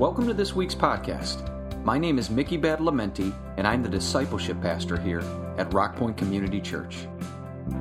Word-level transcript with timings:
Welcome 0.00 0.26
to 0.28 0.32
this 0.32 0.54
week's 0.54 0.74
podcast. 0.74 1.44
My 1.84 1.98
name 1.98 2.18
is 2.18 2.30
Mickey 2.30 2.56
Badalamenti, 2.56 3.34
and 3.58 3.66
I'm 3.66 3.82
the 3.82 3.88
discipleship 3.90 4.58
pastor 4.62 4.98
here 4.98 5.20
at 5.58 5.68
Rockpoint 5.72 6.16
Community 6.16 6.58
Church. 6.58 7.06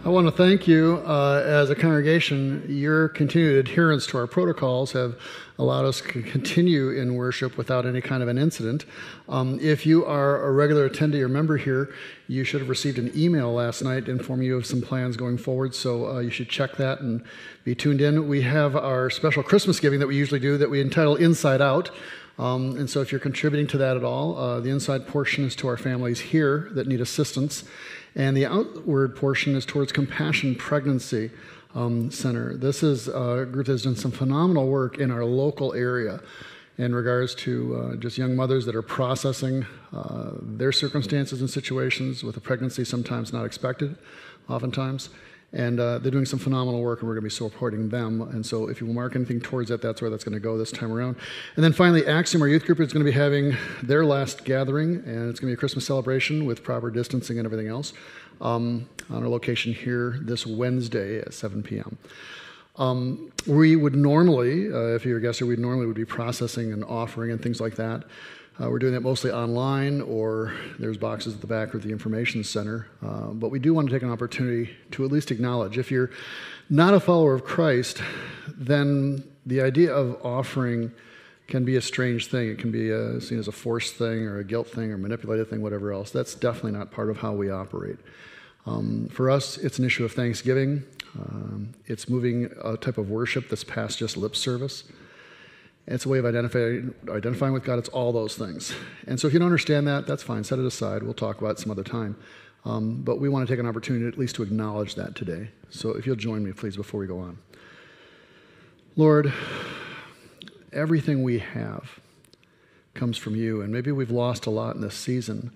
I 0.05 0.08
want 0.08 0.27
to 0.27 0.31
thank 0.31 0.66
you 0.66 1.03
uh, 1.05 1.44
as 1.45 1.70
a 1.70 1.76
congregation. 1.76 2.63
Your 2.70 3.09
continued 3.09 3.57
adherence 3.57 4.07
to 4.07 4.17
our 4.17 4.27
protocols 4.27 4.94
have 4.94 5.17
allowed 5.57 5.84
us 5.84 5.99
to 5.99 6.21
continue 6.23 6.91
in 6.91 7.15
worship 7.15 7.57
without 7.57 7.85
any 7.85 7.99
kind 7.99 8.23
of 8.23 8.29
an 8.29 8.38
incident. 8.38 8.85
Um, 9.27 9.60
if 9.60 9.85
you 9.85 10.05
are 10.05 10.41
a 10.46 10.54
regular 10.54 10.90
attendee 10.90 11.20
or 11.20 11.27
member 11.27 11.57
here, 11.57 11.93
you 12.29 12.46
should 12.46 12.62
have 12.62 12.70
received 12.70 12.98
an 12.98 13.12
email 13.13 13.51
last 13.51 13.82
night 13.82 14.07
informing 14.07 14.48
you 14.48 14.55
of 14.55 14.65
some 14.65 14.82
plans 14.82 15.18
going 15.18 15.38
forward, 15.38 15.76
so 15.76 16.07
uh, 16.07 16.20
you 16.20 16.29
should 16.29 16.48
check 16.48 16.77
that 16.77 17.01
and 17.01 17.21
be 17.66 17.76
tuned 17.76 17.99
in. 17.99 18.29
We 18.29 18.41
have 18.43 18.77
our 18.77 19.10
special 19.10 19.43
Christmas 19.43 19.82
giving 19.82 19.99
that 19.99 20.07
we 20.07 20.16
usually 20.16 20.40
do 20.40 20.57
that 20.60 20.70
we 20.70 20.79
entitle 20.79 21.18
Inside 21.18 21.62
Out. 21.62 21.91
Um, 22.38 22.77
and 22.77 22.90
so, 22.90 23.01
if 23.01 23.12
you're 23.12 23.20
contributing 23.20 23.68
to 23.68 23.77
that 23.79 23.98
at 23.98 24.05
all, 24.05 24.38
uh, 24.38 24.62
the 24.62 24.70
inside 24.70 25.05
portion 25.05 25.43
is 25.43 25.57
to 25.57 25.68
our 25.68 25.76
families 25.76 26.21
here 26.21 26.70
that 26.71 26.88
need 26.88 27.01
assistance, 27.01 27.66
and 28.15 28.35
the 28.35 28.46
outward 28.46 29.15
portion 29.15 29.55
is 29.55 29.65
towards 29.65 29.91
Compassion 29.91 30.55
Pregnancy 30.55 31.32
um, 31.76 32.12
Center. 32.12 32.55
This 32.55 32.84
is 32.84 33.07
a 33.07 33.48
group 33.51 33.68
that's 33.68 33.84
done 33.84 33.96
some 33.96 34.12
phenomenal 34.12 34.68
work 34.68 34.98
in 34.98 35.12
our 35.12 35.26
local 35.26 35.74
area 35.74 36.21
in 36.77 36.96
regards 36.96 37.35
to 37.35 37.76
uh, 37.76 37.96
just 37.98 38.18
young 38.18 38.35
mothers 38.35 38.66
that 38.66 38.76
are 38.76 38.82
processing 38.82 39.66
uh, 39.93 40.32
their 40.41 40.71
circumstances 40.71 41.41
and 41.41 41.49
situations 41.49 42.24
with 42.24 42.38
a 42.38 42.40
pregnancy 42.40 42.85
sometimes 42.85 43.34
not 43.34 43.46
expected, 43.46 43.98
oftentimes. 44.48 45.10
And 45.51 45.79
uh, 45.79 45.97
they're 45.97 46.11
doing 46.11 46.25
some 46.25 46.37
phenomenal 46.37 46.81
work, 46.81 46.99
and 46.99 47.07
we're 47.07 47.15
going 47.15 47.23
to 47.23 47.29
be 47.29 47.35
supporting 47.35 47.89
them. 47.89 48.21
And 48.21 48.45
so, 48.45 48.69
if 48.69 48.81
you 48.81 48.87
mark 48.87 49.15
anything 49.15 49.41
towards 49.41 49.69
that, 49.69 49.81
that's 49.81 49.99
where 49.99 50.11
that's 50.11 50.23
going 50.23 50.35
to 50.35 50.39
go 50.39 50.57
this 50.59 50.71
time 50.71 50.91
around. 50.91 51.15
And 51.55 51.63
then 51.63 51.73
finally, 51.73 52.05
Axiom, 52.05 52.43
our 52.43 52.47
youth 52.47 52.65
group, 52.65 52.79
is 52.79 52.93
going 52.93 53.03
to 53.03 53.11
be 53.11 53.17
having 53.17 53.57
their 53.81 54.05
last 54.05 54.45
gathering, 54.45 54.95
and 55.07 55.29
it's 55.29 55.39
going 55.39 55.51
to 55.51 55.53
be 55.53 55.53
a 55.53 55.57
Christmas 55.57 55.87
celebration 55.87 56.45
with 56.45 56.63
proper 56.63 56.91
distancing 56.91 57.39
and 57.39 57.47
everything 57.47 57.67
else 57.67 57.93
um, 58.41 58.87
on 59.09 59.23
our 59.23 59.29
location 59.29 59.73
here 59.73 60.20
this 60.21 60.45
Wednesday 60.45 61.20
at 61.20 61.33
7 61.33 61.63
p.m. 61.63 61.97
Um, 62.77 63.31
we 63.45 63.75
would 63.75 63.95
normally, 63.95 64.72
uh, 64.72 64.95
if 64.95 65.05
you're 65.05 65.17
a 65.17 65.22
guest 65.22 65.39
here, 65.39 65.47
we 65.47 65.57
normally 65.57 65.85
would 65.85 65.95
be 65.95 66.05
processing 66.05 66.72
and 66.72 66.83
offering 66.85 67.31
and 67.31 67.41
things 67.41 67.59
like 67.59 67.75
that. 67.75 68.03
Uh, 68.62 68.69
we're 68.69 68.79
doing 68.79 68.91
that 68.91 69.02
mostly 69.02 69.31
online, 69.31 70.01
or 70.01 70.53
there's 70.79 70.97
boxes 70.97 71.33
at 71.33 71.39
the 71.39 71.47
back 71.47 71.73
of 71.73 71.81
the 71.81 71.89
information 71.89 72.44
center. 72.44 72.88
Uh, 73.01 73.28
but 73.28 73.50
we 73.50 73.59
do 73.59 73.73
want 73.73 73.88
to 73.88 73.94
take 73.94 74.03
an 74.03 74.11
opportunity 74.11 74.69
to 74.91 75.06
at 75.06 75.11
least 75.11 75.31
acknowledge 75.31 75.78
if 75.78 75.89
you're 75.89 76.09
not 76.69 76.94
a 76.94 77.00
follower 77.00 77.33
of 77.33 77.45
Christ, 77.45 78.01
then 78.57 79.23
the 79.45 79.61
idea 79.61 79.94
of 79.94 80.19
offering 80.25 80.91
can 81.47 81.63
be 81.63 81.78
a 81.78 81.81
strange 81.81 82.28
thing. 82.28 82.50
It 82.50 82.59
can 82.59 82.69
be 82.69 82.89
a, 82.89 83.17
uh, 83.17 83.19
seen 83.22 83.39
as 83.39 83.47
a 83.47 83.51
forced 83.53 83.95
thing 83.95 84.28
or 84.28 84.39
a 84.39 84.44
guilt 84.44 84.67
thing 84.67 84.91
or 84.91 84.97
manipulative 84.97 85.50
thing, 85.50 85.62
whatever 85.62 85.94
else. 85.94 86.12
That's 86.12 86.35
definitely 86.35 86.73
not 86.73 86.91
part 86.91 87.09
of 87.09 87.17
how 87.17 87.31
we 87.31 87.50
operate. 87.50 87.97
Um, 88.66 89.07
for 89.09 89.31
us, 89.31 89.57
it's 89.57 89.79
an 89.79 89.85
issue 89.85 90.03
of 90.03 90.12
thanksgiving. 90.12 90.83
Um, 91.17 91.73
it's 91.85 92.09
moving 92.09 92.51
a 92.63 92.75
type 92.75 92.97
of 92.97 93.09
worship 93.09 93.50
that's 93.50 93.63
past 93.63 93.97
just 93.97 94.17
lip 94.17 94.35
service. 94.35 94.83
It's 95.89 96.05
a 96.05 96.09
way 96.09 96.19
of 96.19 96.25
identifying, 96.25 96.94
identifying 97.09 97.51
with 97.51 97.63
God. 97.63 97.79
It's 97.79 97.89
all 97.89 98.13
those 98.13 98.35
things. 98.35 98.73
And 99.07 99.19
so 99.19 99.27
if 99.27 99.33
you 99.33 99.39
don't 99.39 99.47
understand 99.47 99.88
that, 99.88 100.05
that's 100.05 100.22
fine. 100.22 100.44
Set 100.44 100.59
it 100.59 100.66
aside. 100.66 101.01
We'll 101.01 101.16
talk 101.16 101.39
about 101.39 101.51
it 101.51 101.59
some 101.59 101.72
other 101.72 101.83
time. 101.83 102.16
Um, 102.63 103.01
but 103.01 103.19
we 103.19 103.27
want 103.27 103.47
to 103.47 103.51
take 103.51 103.59
an 103.59 103.66
opportunity 103.66 104.05
at 104.05 104.17
least 104.17 104.35
to 104.35 104.44
acknowledge 104.44 104.94
that 104.95 105.16
today. 105.16 105.50
So 105.72 105.89
if 105.95 106.05
you'll 106.05 106.16
join 106.16 106.44
me, 106.44 106.51
please, 106.51 106.75
before 106.75 107.00
we 107.00 107.07
go 107.07 107.19
on. 107.19 107.39
Lord, 108.95 109.33
everything 110.72 111.23
we 111.23 111.39
have 111.39 112.00
comes 112.94 113.17
from 113.17 113.35
you. 113.35 113.61
And 113.61 113.73
maybe 113.73 113.91
we've 113.91 114.11
lost 114.11 114.45
a 114.45 114.51
lot 114.51 114.75
in 114.75 114.81
this 114.81 114.95
season, 114.95 115.51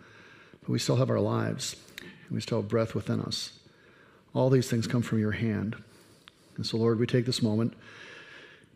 but 0.61 0.69
we 0.69 0.79
still 0.79 0.95
have 0.95 1.11
our 1.11 1.19
lives, 1.19 1.75
and 2.00 2.31
we 2.31 2.41
still 2.41 2.61
have 2.61 2.69
breath 2.69 2.95
within 2.95 3.21
us. 3.21 3.51
All 4.33 4.50
these 4.50 4.67
things 4.67 4.88
come 4.88 5.03
from 5.03 5.19
your 5.19 5.33
hand. 5.33 5.75
And 6.55 6.65
so, 6.65 6.77
Lord, 6.77 6.97
we 6.97 7.05
take 7.05 7.27
this 7.27 7.44
moment 7.44 7.73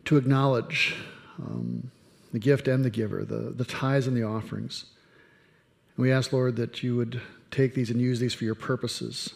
to 0.04 0.16
acknowledge 0.16 0.94
um, 1.38 1.90
the 2.32 2.38
gift 2.38 2.68
and 2.68 2.84
the 2.84 2.90
giver, 2.90 3.24
the, 3.24 3.50
the 3.50 3.64
tithes 3.64 4.06
and 4.06 4.16
the 4.16 4.22
offerings. 4.22 4.84
And 5.96 6.02
we 6.02 6.12
ask, 6.12 6.32
Lord, 6.32 6.56
that 6.56 6.82
you 6.82 6.96
would 6.96 7.20
take 7.50 7.74
these 7.74 7.90
and 7.90 8.00
use 8.00 8.20
these 8.20 8.34
for 8.34 8.44
your 8.44 8.54
purposes, 8.54 9.34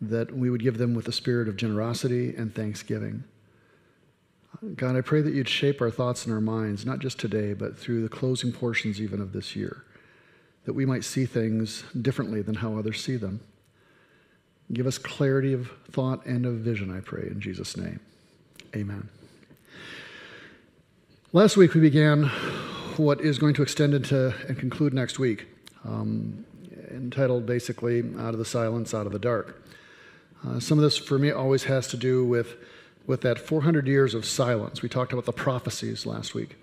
that 0.00 0.34
we 0.34 0.50
would 0.50 0.62
give 0.62 0.78
them 0.78 0.94
with 0.94 1.08
a 1.08 1.12
spirit 1.12 1.48
of 1.48 1.56
generosity 1.56 2.34
and 2.36 2.54
thanksgiving. 2.54 3.24
God, 4.74 4.96
I 4.96 5.02
pray 5.02 5.20
that 5.20 5.34
you'd 5.34 5.48
shape 5.48 5.80
our 5.80 5.90
thoughts 5.90 6.24
and 6.24 6.34
our 6.34 6.40
minds, 6.40 6.84
not 6.84 6.98
just 6.98 7.18
today, 7.18 7.52
but 7.52 7.78
through 7.78 8.02
the 8.02 8.08
closing 8.08 8.52
portions 8.52 9.00
even 9.00 9.20
of 9.20 9.32
this 9.32 9.54
year, 9.54 9.84
that 10.64 10.72
we 10.72 10.86
might 10.86 11.04
see 11.04 11.26
things 11.26 11.84
differently 12.00 12.42
than 12.42 12.56
how 12.56 12.76
others 12.76 13.02
see 13.02 13.16
them. 13.16 13.40
Give 14.72 14.86
us 14.86 14.98
clarity 14.98 15.52
of 15.52 15.70
thought 15.90 16.26
and 16.26 16.44
of 16.44 16.54
vision, 16.54 16.94
I 16.94 17.00
pray, 17.00 17.28
in 17.30 17.40
Jesus' 17.40 17.76
name. 17.76 18.00
Amen. 18.74 19.08
Last 21.38 21.56
week 21.56 21.74
we 21.74 21.80
began 21.80 22.24
what 22.96 23.20
is 23.20 23.38
going 23.38 23.54
to 23.54 23.62
extend 23.62 23.94
into 23.94 24.34
and 24.48 24.58
conclude 24.58 24.92
next 24.92 25.20
week, 25.20 25.46
um, 25.84 26.44
entitled 26.90 27.46
basically 27.46 28.00
Out 28.18 28.34
of 28.34 28.38
the 28.38 28.44
Silence, 28.44 28.92
Out 28.92 29.06
of 29.06 29.12
the 29.12 29.20
Dark. 29.20 29.62
Uh, 30.44 30.58
some 30.58 30.78
of 30.78 30.82
this 30.82 30.96
for 30.96 31.16
me 31.16 31.30
always 31.30 31.62
has 31.62 31.86
to 31.88 31.96
do 31.96 32.24
with 32.24 32.56
with 33.06 33.20
that 33.20 33.38
400 33.38 33.86
years 33.86 34.14
of 34.14 34.24
silence. 34.24 34.82
We 34.82 34.88
talked 34.88 35.12
about 35.12 35.26
the 35.26 35.32
prophecies 35.32 36.04
last 36.04 36.34
week, 36.34 36.56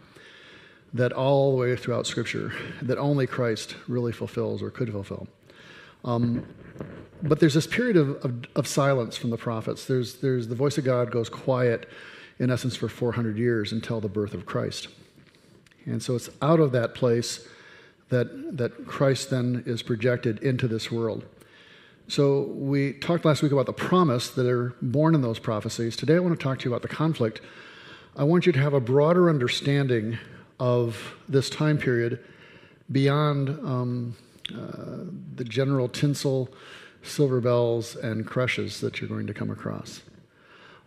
that 0.94 1.14
all 1.14 1.52
the 1.52 1.58
way 1.58 1.78
throughout 1.78 2.06
Scripture, 2.06 2.52
that 2.82 2.98
only 2.98 3.28
Christ 3.28 3.78
really 3.88 4.12
fulfills 4.12 4.62
or 4.62 4.72
could 4.72 4.92
fulfill. 4.92 5.30
Um, 6.04 6.46
but 7.24 7.40
there's 7.40 7.54
this 7.54 7.66
period 7.66 7.96
of, 7.96 8.10
of, 8.26 8.44
of, 8.58 8.68
silence 8.68 9.16
from 9.16 9.30
the 9.30 9.38
prophets. 9.38 9.86
There's, 9.86 10.16
there's 10.16 10.50
the 10.50 10.56
voice 10.56 10.78
of 10.78 10.84
God 10.84 11.12
goes 11.12 11.30
quiet, 11.30 11.88
in 12.40 12.50
essence, 12.50 12.76
for 12.76 12.90
400 12.90 13.38
years 13.38 13.72
until 13.72 14.02
the 14.02 14.10
birth 14.10 14.34
of 14.34 14.46
Christ. 14.46 14.88
And 15.86 16.02
so 16.02 16.16
it's 16.16 16.30
out 16.42 16.60
of 16.60 16.72
that 16.72 16.96
place 16.96 17.48
that, 18.10 18.58
that 18.58 18.86
Christ 18.86 19.30
then 19.30 19.64
is 19.66 19.82
projected 19.82 20.40
into 20.40 20.68
this 20.68 20.92
world. 20.92 21.26
So, 22.08 22.44
we 22.54 22.94
talked 22.94 23.26
last 23.26 23.42
week 23.42 23.52
about 23.52 23.66
the 23.66 23.74
promise 23.74 24.30
that 24.30 24.46
are 24.46 24.76
born 24.80 25.16
in 25.16 25.22
those 25.22 25.40
prophecies. 25.40 25.96
Today, 25.96 26.18
I 26.18 26.20
want 26.20 26.40
to 26.40 26.44
talk 26.44 26.60
to 26.60 26.66
you 26.66 26.72
about 26.72 26.84
the 26.84 26.96
conflict. 26.96 27.42
I 28.16 28.24
want 28.24 28.46
you 28.46 28.52
to 28.52 28.60
have 28.60 28.76
a 28.76 28.80
broader 28.80 29.28
understanding 29.28 30.20
of 30.60 31.16
this 31.28 31.50
time 31.50 31.80
period 31.80 32.24
beyond 32.92 33.50
um, 33.50 34.16
uh, 34.54 35.06
the 35.36 35.44
general 35.44 35.90
tinsel, 35.90 36.50
silver 37.02 37.42
bells, 37.42 37.96
and 37.96 38.26
crushes 38.26 38.82
that 38.82 39.02
you're 39.02 39.10
going 39.10 39.26
to 39.26 39.34
come 39.34 39.50
across. 39.50 40.02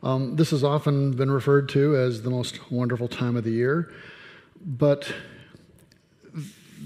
Um, 0.02 0.36
this 0.36 0.50
has 0.50 0.62
often 0.62 1.12
been 1.12 1.30
referred 1.30 1.68
to 1.70 1.96
as 1.96 2.22
the 2.22 2.30
most 2.30 2.70
wonderful 2.70 3.08
time 3.08 3.36
of 3.36 3.44
the 3.44 3.50
year, 3.50 3.92
but 4.64 5.12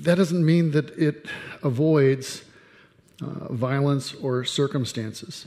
that 0.00 0.14
doesn't 0.14 0.44
mean 0.44 0.70
that 0.70 0.91
it 0.99 1.26
avoids 1.62 2.44
uh, 3.20 3.53
violence 3.53 4.14
or 4.14 4.44
circumstances. 4.44 5.47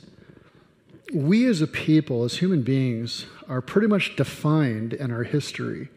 We 1.14 1.46
as 1.48 1.62
a 1.62 1.68
people, 1.68 2.24
as 2.24 2.38
human 2.38 2.62
beings, 2.62 3.26
are 3.48 3.62
pretty 3.62 3.88
much 3.88 4.16
defined 4.16 4.94
in 4.94 5.12
our 5.12 5.24
history 5.24 5.90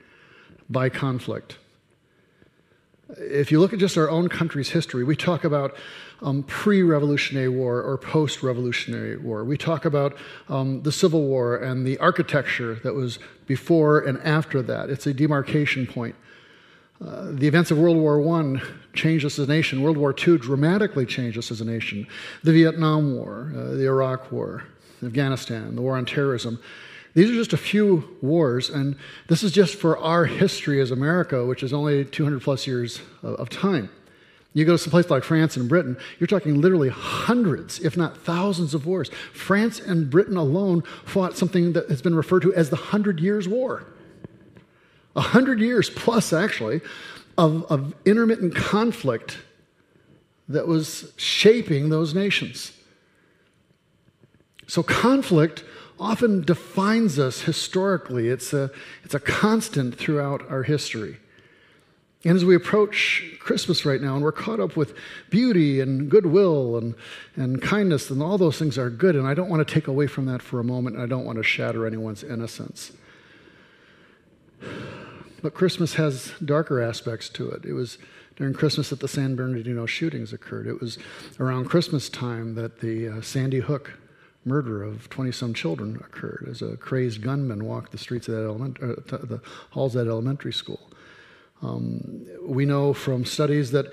by 0.69 0.88
conflict. 0.88 1.59
If 3.17 3.51
you 3.51 3.59
look 3.59 3.73
at 3.73 3.79
just 3.79 3.97
our 3.97 4.11
own 4.11 4.29
country's 4.29 4.69
history, 4.69 5.03
we 5.03 5.17
talk 5.17 5.45
about 5.45 5.77
um, 6.21 6.43
pre 6.43 6.83
revolutionary 6.83 7.49
war 7.49 7.81
or 7.81 7.97
post 7.97 8.43
revolutionary 8.43 9.17
war. 9.17 9.45
We 9.45 9.57
talk 9.57 9.85
about 9.85 10.17
um, 10.49 10.83
the 10.83 10.93
Civil 10.93 11.23
War 11.23 11.57
and 11.57 11.87
the 11.87 11.97
architecture 11.99 12.75
that 12.83 12.95
was 12.95 13.19
before 13.47 14.01
and 14.01 14.19
after 14.19 14.61
that. 14.63 14.91
It's 14.91 15.07
a 15.07 15.15
demarcation 15.15 15.87
point. 15.87 16.17
Uh, 17.01 17.31
the 17.31 17.47
events 17.47 17.71
of 17.71 17.79
World 17.79 17.97
War 17.97 18.21
I 18.41 18.61
changed 18.93 19.25
us 19.25 19.39
as 19.39 19.49
a 19.49 19.51
nation. 19.51 19.83
World 19.83 19.97
War 19.97 20.13
II 20.13 20.37
dramatically 20.37 21.07
changed 21.07 21.39
us 21.39 21.51
as 21.51 21.61
a 21.61 21.65
nation. 21.65 22.07
The 22.43 22.53
Vietnam 22.53 23.15
War, 23.15 23.53
uh, 23.57 23.75
the 23.75 23.87
Iraq 23.87 24.33
War, 24.33 24.65
Afghanistan, 25.05 25.77
the 25.77 25.83
war 25.83 25.97
on 25.97 26.05
terrorism. 26.05 26.61
These 27.15 27.31
are 27.31 27.35
just 27.35 27.53
a 27.53 27.59
few 27.59 28.17
wars, 28.21 28.71
and 28.71 28.97
this 29.29 29.43
is 29.43 29.53
just 29.53 29.77
for 29.77 29.99
our 29.99 30.25
history 30.25 30.81
as 30.81 30.91
America, 30.91 31.45
which 31.45 31.63
is 31.63 31.73
only 31.73 32.05
200 32.05 32.43
plus 32.43 32.67
years 32.67 33.01
of 33.23 33.49
time. 33.49 33.91
You 34.55 34.65
go 34.65 34.73
to 34.73 34.79
some 34.79 34.91
place 34.91 35.11
like 35.11 35.25
France 35.25 35.57
and 35.57 35.69
Britain, 35.69 35.97
you're 36.19 36.27
talking 36.27 36.61
literally 36.61 36.89
hundreds, 36.89 37.81
if 37.81 37.97
not 37.97 38.17
thousands, 38.17 38.75
of 38.75 38.87
wars. 38.87 39.11
France 39.33 39.79
and 39.79 40.11
Britain 40.11 40.37
alone 40.37 40.83
fought 41.05 41.37
something 41.37 41.75
that 41.75 41.89
has 41.89 42.03
been 42.03 42.15
referred 42.15 42.43
to 42.43 42.55
as 42.55 42.71
the 42.71 42.77
Hundred 42.77 43.21
Years' 43.21 43.47
War. 43.47 43.85
A 45.17 45.21
hundred 45.21 45.61
years 45.61 45.91
plus, 45.91 46.33
actually, 46.33 46.81
of, 47.37 47.65
of 47.71 47.95
intermittent 48.05 48.55
conflict 48.55 49.39
that 50.49 50.67
was 50.67 51.13
shaping 51.17 51.89
those 51.89 52.15
nations. 52.15 52.73
So, 54.67 54.83
conflict 54.83 55.65
often 56.00 56.43
defines 56.43 57.19
us 57.19 57.43
historically, 57.43 58.29
it's 58.29 58.53
a, 58.53 58.71
it's 59.05 59.15
a 59.15 59.21
constant 59.21 59.97
throughout 59.97 60.49
our 60.50 60.62
history. 60.62 61.19
And 62.25 62.37
as 62.37 62.45
we 62.45 62.56
approach 62.56 63.25
Christmas 63.39 63.85
right 63.85 64.00
now, 64.00 64.15
and 64.15 64.23
we're 64.25 64.33
caught 64.33 64.59
up 64.59 64.77
with 64.77 64.95
beauty 65.31 65.81
and 65.81 66.11
goodwill 66.11 66.77
and, 66.77 66.95
and 67.37 67.62
kindness, 67.62 68.11
and 68.11 68.21
all 68.23 68.39
those 68.39 68.59
things 68.59 68.77
are 68.77 68.91
good, 68.91 69.15
and 69.15 69.27
I 69.27 69.35
don't 69.35 69.49
want 69.49 69.67
to 69.67 69.73
take 69.73 69.87
away 69.87 70.09
from 70.09 70.27
that 70.27 70.43
for 70.43 70.59
a 70.59 70.65
moment, 70.65 70.97
and 70.97 71.03
I 71.03 71.06
don't 71.06 71.25
want 71.25 71.39
to 71.39 71.45
shatter 71.45 71.87
anyone's 71.87 72.25
innocence. 72.25 72.93
But 75.41 75.55
Christmas 75.55 75.95
has 75.95 76.33
darker 76.45 76.83
aspects 76.83 77.29
to 77.31 77.49
it. 77.50 77.65
It 77.65 77.75
was 77.75 77.99
during 78.35 78.53
Christmas 78.53 78.91
that 78.91 78.99
the 78.99 79.09
San 79.09 79.37
Bernardino 79.37 79.87
shootings 79.87 80.33
occurred. 80.33 80.67
It 80.67 80.81
was 80.81 80.99
around 81.39 81.67
Christmas 81.67 82.09
time 82.09 82.56
that 82.56 82.81
the 82.81 83.09
uh, 83.09 83.21
Sandy 83.21 83.61
Hook 83.61 83.93
murder 84.49 84.83
of 84.83 85.09
20 85.11 85.31
some 85.33 85.55
children 85.55 85.97
occurred 85.97 86.49
as 86.50 86.62
a 86.62 86.77
crazed 86.77 87.23
gunman 87.23 87.65
walked 87.65 87.93
the 87.93 87.99
streets 87.99 88.29
of 88.29 88.35
that 88.35 88.45
element, 88.45 88.79
uh, 88.83 89.17
the 89.19 89.41
halls 89.71 89.95
of 89.95 90.05
that 90.05 90.11
elementary 90.11 90.53
school. 90.53 90.81
Um, 91.61 92.27
we 92.43 92.65
know 92.65 92.93
from 92.93 93.25
studies 93.25 93.73
that 93.73 93.87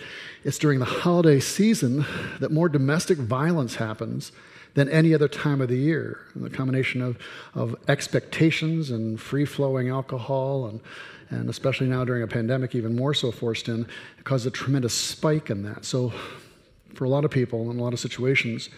it's 0.44 0.60
during 0.60 0.80
the 0.80 0.86
holiday 0.86 1.40
season 1.40 2.06
that 2.40 2.52
more 2.52 2.70
domestic 2.70 3.18
violence 3.18 3.76
happens 3.76 4.32
than 4.76 4.90
any 4.90 5.14
other 5.14 5.28
time 5.28 5.62
of 5.62 5.70
the 5.70 5.78
year. 5.78 6.20
And 6.36 6.44
the 6.44 6.50
combination 6.50 7.02
of, 7.02 7.18
of 7.56 7.76
expectations 7.88 8.92
and 8.92 9.20
free 9.20 9.46
flowing 9.46 9.90
alcohol, 9.90 10.68
and, 10.68 10.80
and 11.30 11.50
especially 11.50 11.88
now 11.88 12.06
during 12.06 12.24
a 12.24 12.28
pandemic, 12.28 12.76
even 12.76 12.96
more 12.96 13.14
so 13.14 13.32
forced 13.32 13.68
in, 13.68 13.88
caused 14.26 14.46
a 14.46 14.52
tremendous 14.52 14.94
spike 14.94 15.50
in 15.50 15.64
that. 15.64 15.86
So, 15.86 16.14
for 16.94 17.06
a 17.06 17.10
lot 17.10 17.26
of 17.26 17.32
people 17.32 17.72
in 17.72 17.80
a 17.80 17.84
lot 17.84 17.94
of 17.94 18.00
situations, 18.00 18.70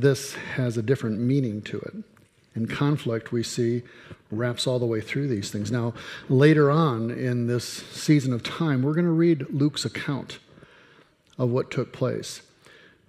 this 0.00 0.34
has 0.34 0.76
a 0.76 0.82
different 0.82 1.18
meaning 1.18 1.62
to 1.62 1.78
it. 1.78 1.94
And 2.54 2.70
conflict, 2.70 3.32
we 3.32 3.42
see, 3.42 3.82
wraps 4.30 4.66
all 4.66 4.78
the 4.78 4.86
way 4.86 5.00
through 5.00 5.28
these 5.28 5.50
things. 5.50 5.70
Now, 5.70 5.92
later 6.28 6.70
on 6.70 7.10
in 7.10 7.46
this 7.46 7.64
season 7.64 8.32
of 8.32 8.42
time, 8.42 8.82
we're 8.82 8.94
going 8.94 9.04
to 9.04 9.10
read 9.10 9.46
Luke's 9.50 9.84
account 9.84 10.38
of 11.38 11.50
what 11.50 11.70
took 11.70 11.92
place. 11.92 12.40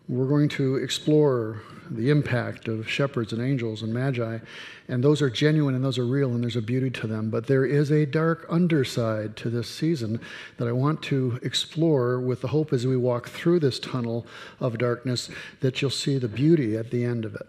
We're 0.09 0.27
going 0.27 0.47
to 0.49 0.75
explore 0.77 1.61
the 1.89 2.09
impact 2.09 2.67
of 2.67 2.89
shepherds 2.89 3.33
and 3.33 3.41
angels 3.41 3.81
and 3.81 3.93
magi, 3.93 4.39
and 4.87 5.03
those 5.03 5.21
are 5.21 5.29
genuine 5.29 5.75
and 5.75 5.83
those 5.83 5.97
are 5.97 6.05
real, 6.05 6.31
and 6.31 6.41
there's 6.41 6.55
a 6.55 6.61
beauty 6.61 6.89
to 6.91 7.07
them. 7.07 7.29
But 7.29 7.47
there 7.47 7.65
is 7.65 7.91
a 7.91 8.05
dark 8.05 8.45
underside 8.49 9.35
to 9.37 9.49
this 9.49 9.69
season 9.69 10.21
that 10.57 10.67
I 10.67 10.71
want 10.71 11.01
to 11.03 11.39
explore 11.43 12.21
with 12.21 12.41
the 12.41 12.47
hope 12.47 12.71
as 12.71 12.87
we 12.87 12.95
walk 12.95 13.27
through 13.27 13.59
this 13.59 13.79
tunnel 13.79 14.25
of 14.61 14.77
darkness 14.77 15.29
that 15.59 15.81
you'll 15.81 15.91
see 15.91 16.17
the 16.17 16.29
beauty 16.29 16.77
at 16.77 16.91
the 16.91 17.03
end 17.03 17.25
of 17.25 17.35
it. 17.35 17.47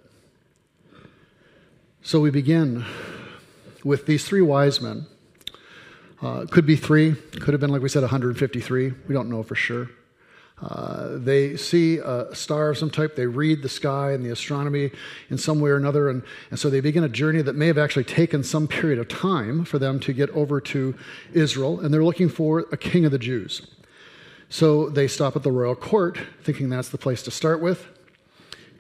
So 2.02 2.20
we 2.20 2.30
begin 2.30 2.84
with 3.84 4.06
these 4.06 4.26
three 4.26 4.42
wise 4.42 4.80
men. 4.80 5.06
Uh, 6.20 6.46
could 6.50 6.66
be 6.66 6.74
three, 6.74 7.14
could 7.14 7.54
have 7.54 7.60
been, 7.60 7.70
like 7.70 7.82
we 7.82 7.88
said, 7.88 8.02
153. 8.02 8.92
We 9.06 9.14
don't 9.14 9.30
know 9.30 9.44
for 9.44 9.54
sure. 9.54 9.90
Uh, 10.60 11.18
they 11.18 11.56
see 11.56 11.98
a 11.98 12.34
star 12.34 12.70
of 12.70 12.78
some 12.78 12.90
type, 12.90 13.14
they 13.14 13.26
read 13.26 13.62
the 13.62 13.68
sky 13.68 14.10
and 14.10 14.24
the 14.24 14.30
astronomy 14.30 14.90
in 15.30 15.38
some 15.38 15.60
way 15.60 15.70
or 15.70 15.76
another, 15.76 16.08
and, 16.08 16.22
and 16.50 16.58
so 16.58 16.68
they 16.68 16.80
begin 16.80 17.04
a 17.04 17.08
journey 17.08 17.42
that 17.42 17.54
may 17.54 17.68
have 17.68 17.78
actually 17.78 18.04
taken 18.04 18.42
some 18.42 18.66
period 18.66 18.98
of 18.98 19.06
time 19.06 19.64
for 19.64 19.78
them 19.78 20.00
to 20.00 20.12
get 20.12 20.28
over 20.30 20.60
to 20.60 20.96
Israel, 21.32 21.78
and 21.80 21.94
they're 21.94 22.04
looking 22.04 22.28
for 22.28 22.66
a 22.72 22.76
king 22.76 23.04
of 23.04 23.12
the 23.12 23.18
Jews. 23.18 23.68
So 24.48 24.88
they 24.88 25.06
stop 25.06 25.36
at 25.36 25.42
the 25.42 25.52
royal 25.52 25.76
court, 25.76 26.18
thinking 26.42 26.70
that's 26.70 26.88
the 26.88 26.98
place 26.98 27.22
to 27.24 27.30
start 27.30 27.60
with. 27.60 27.86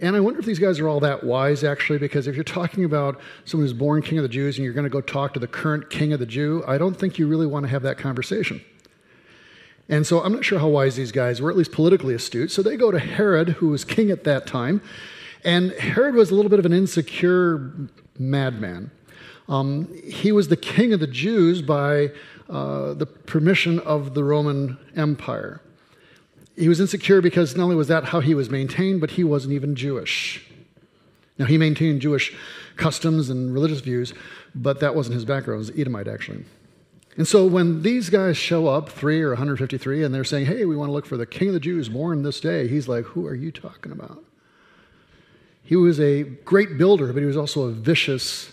And 0.00 0.16
I 0.16 0.20
wonder 0.20 0.38
if 0.38 0.46
these 0.46 0.60
guys 0.60 0.78
are 0.80 0.88
all 0.88 1.00
that 1.00 1.24
wise, 1.24 1.64
actually, 1.64 1.98
because 1.98 2.26
if 2.26 2.34
you're 2.34 2.44
talking 2.44 2.84
about 2.84 3.20
someone 3.44 3.66
who's 3.66 3.72
born 3.72 4.00
king 4.00 4.18
of 4.18 4.22
the 4.22 4.28
Jews 4.28 4.56
and 4.56 4.64
you're 4.64 4.72
going 4.72 4.84
to 4.84 4.90
go 4.90 5.00
talk 5.00 5.34
to 5.34 5.40
the 5.40 5.48
current 5.48 5.90
king 5.90 6.12
of 6.12 6.20
the 6.20 6.26
Jew, 6.26 6.64
I 6.66 6.78
don't 6.78 6.94
think 6.94 7.18
you 7.18 7.26
really 7.26 7.46
want 7.46 7.64
to 7.64 7.68
have 7.68 7.82
that 7.82 7.98
conversation. 7.98 8.60
And 9.88 10.06
so 10.06 10.22
I'm 10.22 10.32
not 10.32 10.44
sure 10.44 10.58
how 10.58 10.68
wise 10.68 10.96
these 10.96 11.12
guys 11.12 11.40
were, 11.40 11.50
at 11.50 11.56
least 11.56 11.72
politically 11.72 12.14
astute. 12.14 12.50
So 12.50 12.62
they 12.62 12.76
go 12.76 12.90
to 12.90 12.98
Herod, 12.98 13.50
who 13.50 13.68
was 13.68 13.84
king 13.84 14.10
at 14.10 14.24
that 14.24 14.46
time. 14.46 14.82
And 15.44 15.72
Herod 15.72 16.14
was 16.14 16.30
a 16.30 16.34
little 16.34 16.50
bit 16.50 16.58
of 16.58 16.66
an 16.66 16.72
insecure 16.72 17.72
madman. 18.18 18.90
Um, 19.48 19.92
he 20.04 20.30
was 20.30 20.48
the 20.48 20.56
king 20.56 20.92
of 20.92 21.00
the 21.00 21.06
Jews 21.06 21.62
by 21.62 22.10
uh, 22.50 22.94
the 22.94 23.06
permission 23.06 23.78
of 23.80 24.14
the 24.14 24.24
Roman 24.24 24.76
Empire. 24.94 25.62
He 26.56 26.68
was 26.68 26.80
insecure 26.80 27.22
because 27.22 27.56
not 27.56 27.64
only 27.64 27.76
was 27.76 27.88
that 27.88 28.04
how 28.04 28.20
he 28.20 28.34
was 28.34 28.50
maintained, 28.50 29.00
but 29.00 29.12
he 29.12 29.24
wasn't 29.24 29.54
even 29.54 29.74
Jewish. 29.74 30.44
Now, 31.38 31.46
he 31.46 31.56
maintained 31.56 32.02
Jewish 32.02 32.34
customs 32.76 33.30
and 33.30 33.54
religious 33.54 33.80
views, 33.80 34.12
but 34.54 34.80
that 34.80 34.94
wasn't 34.94 35.14
his 35.14 35.24
background. 35.24 35.58
It 35.58 35.70
was 35.70 35.80
Edomite, 35.80 36.08
actually. 36.08 36.44
And 37.18 37.26
so 37.26 37.44
when 37.44 37.82
these 37.82 38.10
guys 38.10 38.36
show 38.36 38.68
up, 38.68 38.88
three 38.88 39.20
or 39.20 39.30
153, 39.30 40.04
and 40.04 40.14
they're 40.14 40.22
saying, 40.22 40.46
hey, 40.46 40.64
we 40.64 40.76
want 40.76 40.88
to 40.88 40.92
look 40.92 41.04
for 41.04 41.16
the 41.16 41.26
king 41.26 41.48
of 41.48 41.54
the 41.54 41.60
Jews 41.60 41.88
born 41.88 42.22
this 42.22 42.38
day, 42.38 42.68
he's 42.68 42.86
like, 42.86 43.04
who 43.06 43.26
are 43.26 43.34
you 43.34 43.50
talking 43.50 43.90
about? 43.90 44.22
He 45.64 45.74
was 45.74 45.98
a 45.98 46.22
great 46.22 46.78
builder, 46.78 47.12
but 47.12 47.18
he 47.18 47.26
was 47.26 47.36
also 47.36 47.62
a 47.62 47.72
vicious 47.72 48.52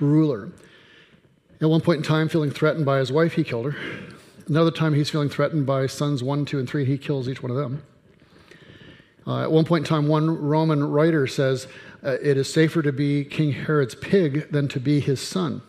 ruler. 0.00 0.50
At 1.60 1.68
one 1.68 1.82
point 1.82 1.98
in 1.98 2.02
time, 2.02 2.30
feeling 2.30 2.50
threatened 2.50 2.86
by 2.86 3.00
his 3.00 3.12
wife, 3.12 3.34
he 3.34 3.44
killed 3.44 3.70
her. 3.70 3.76
Another 4.48 4.70
time, 4.70 4.94
he's 4.94 5.10
feeling 5.10 5.28
threatened 5.28 5.66
by 5.66 5.86
sons 5.86 6.22
one, 6.22 6.46
two, 6.46 6.58
and 6.58 6.66
three, 6.66 6.86
he 6.86 6.96
kills 6.96 7.28
each 7.28 7.42
one 7.42 7.50
of 7.50 7.58
them. 7.58 7.82
Uh, 9.26 9.42
at 9.42 9.52
one 9.52 9.66
point 9.66 9.84
in 9.84 9.88
time, 9.88 10.08
one 10.08 10.30
Roman 10.30 10.82
writer 10.82 11.26
says, 11.26 11.66
uh, 12.02 12.16
It 12.22 12.38
is 12.38 12.50
safer 12.50 12.80
to 12.80 12.92
be 12.92 13.26
King 13.26 13.52
Herod's 13.52 13.94
pig 13.94 14.50
than 14.50 14.68
to 14.68 14.80
be 14.80 15.00
his 15.00 15.20
son 15.20 15.60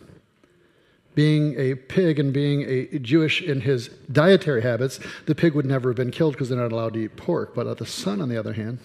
being 1.14 1.54
a 1.58 1.74
pig 1.74 2.18
and 2.18 2.32
being 2.32 2.62
a 2.62 2.98
Jewish 2.98 3.42
in 3.42 3.60
his 3.60 3.88
dietary 4.10 4.62
habits, 4.62 4.98
the 5.26 5.34
pig 5.34 5.54
would 5.54 5.66
never 5.66 5.90
have 5.90 5.96
been 5.96 6.10
killed 6.10 6.34
because 6.34 6.48
they're 6.48 6.58
not 6.58 6.72
allowed 6.72 6.94
to 6.94 7.00
eat 7.00 7.16
pork. 7.16 7.54
But 7.54 7.66
uh, 7.66 7.74
the 7.74 7.86
son, 7.86 8.20
on 8.20 8.28
the 8.28 8.38
other 8.38 8.54
hand, 8.54 8.78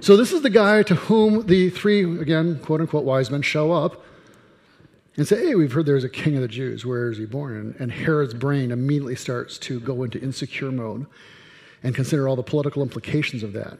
so 0.00 0.16
this 0.16 0.32
is 0.32 0.42
the 0.42 0.50
guy 0.50 0.82
to 0.82 0.96
whom 0.96 1.46
the 1.46 1.70
three, 1.70 2.02
again, 2.20 2.58
quote 2.58 2.80
unquote, 2.80 3.04
wise 3.04 3.30
men 3.30 3.42
show 3.42 3.70
up 3.70 4.04
and 5.16 5.28
say, 5.28 5.46
Hey, 5.46 5.54
we've 5.54 5.72
heard 5.72 5.86
there's 5.86 6.02
a 6.02 6.08
king 6.08 6.34
of 6.34 6.42
the 6.42 6.48
Jews. 6.48 6.84
Where 6.84 7.10
is 7.10 7.18
he 7.18 7.24
born? 7.24 7.76
And 7.78 7.92
Herod's 7.92 8.34
brain 8.34 8.72
immediately 8.72 9.14
starts 9.14 9.58
to 9.58 9.78
go 9.78 10.02
into 10.02 10.20
insecure 10.20 10.72
mode 10.72 11.06
and 11.84 11.94
consider 11.94 12.28
all 12.28 12.34
the 12.34 12.42
political 12.42 12.82
implications 12.82 13.42
of 13.42 13.52
that. 13.52 13.78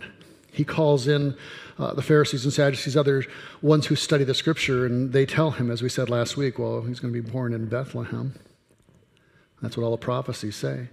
He 0.52 0.64
calls 0.64 1.09
in 1.09 1.37
uh, 1.79 1.95
the 1.95 2.02
Pharisees 2.02 2.45
and 2.45 2.52
Sadducees, 2.52 2.97
other 2.97 3.25
ones 3.61 3.87
who 3.87 3.97
study 3.97 4.25
the 4.25 4.35
scripture, 4.35 4.87
and 4.87 5.12
they 5.12 5.26
tell 5.26 5.52
him, 5.52 5.71
as 5.71 5.83
we 5.83 5.88
said 5.88 6.11
last 6.11 6.37
week, 6.37 6.59
well, 6.59 6.83
he's 6.83 7.00
going 7.00 7.12
to 7.12 7.23
be 7.23 7.31
born 7.31 7.52
in 7.55 7.67
Bethlehem. 7.67 8.35
That's 9.61 9.76
what 9.76 9.85
all 9.85 9.93
the 9.93 9.97
prophecies 9.97 10.57
say. 10.57 10.88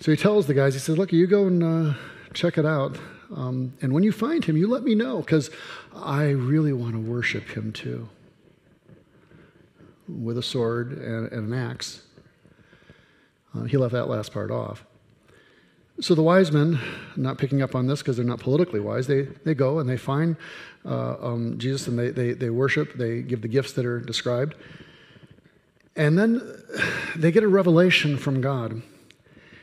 So 0.00 0.10
he 0.10 0.16
tells 0.16 0.46
the 0.46 0.54
guys, 0.54 0.74
he 0.74 0.80
says, 0.80 0.98
look, 0.98 1.12
you 1.12 1.26
go 1.26 1.46
and 1.46 1.62
uh, 1.62 1.94
check 2.32 2.58
it 2.58 2.66
out. 2.66 2.98
Um, 3.34 3.74
and 3.80 3.92
when 3.92 4.02
you 4.02 4.12
find 4.12 4.44
him, 4.44 4.56
you 4.56 4.66
let 4.66 4.82
me 4.82 4.94
know, 4.94 5.20
because 5.20 5.50
I 5.94 6.30
really 6.30 6.72
want 6.72 6.94
to 6.94 6.98
worship 6.98 7.48
him 7.50 7.72
too. 7.72 8.08
With 10.08 10.36
a 10.36 10.42
sword 10.42 10.92
and, 10.92 11.30
and 11.30 11.52
an 11.52 11.54
axe. 11.54 12.02
Uh, 13.54 13.64
he 13.64 13.76
left 13.76 13.92
that 13.92 14.08
last 14.08 14.32
part 14.32 14.50
off. 14.50 14.84
So 16.00 16.14
the 16.14 16.22
wise 16.22 16.50
men, 16.50 16.80
not 17.16 17.38
picking 17.38 17.62
up 17.62 17.74
on 17.74 17.86
this 17.86 18.00
because 18.00 18.16
they're 18.16 18.26
not 18.26 18.40
politically 18.40 18.80
wise, 18.80 19.06
they, 19.06 19.22
they 19.44 19.54
go 19.54 19.78
and 19.78 19.88
they 19.88 19.96
find 19.96 20.36
uh, 20.84 21.16
um, 21.20 21.58
Jesus 21.58 21.86
and 21.86 21.98
they, 21.98 22.10
they, 22.10 22.32
they 22.32 22.50
worship, 22.50 22.94
they 22.94 23.22
give 23.22 23.42
the 23.42 23.48
gifts 23.48 23.72
that 23.74 23.84
are 23.84 24.00
described. 24.00 24.54
And 25.94 26.18
then 26.18 26.40
they 27.14 27.30
get 27.30 27.44
a 27.44 27.48
revelation 27.48 28.16
from 28.16 28.40
God. 28.40 28.82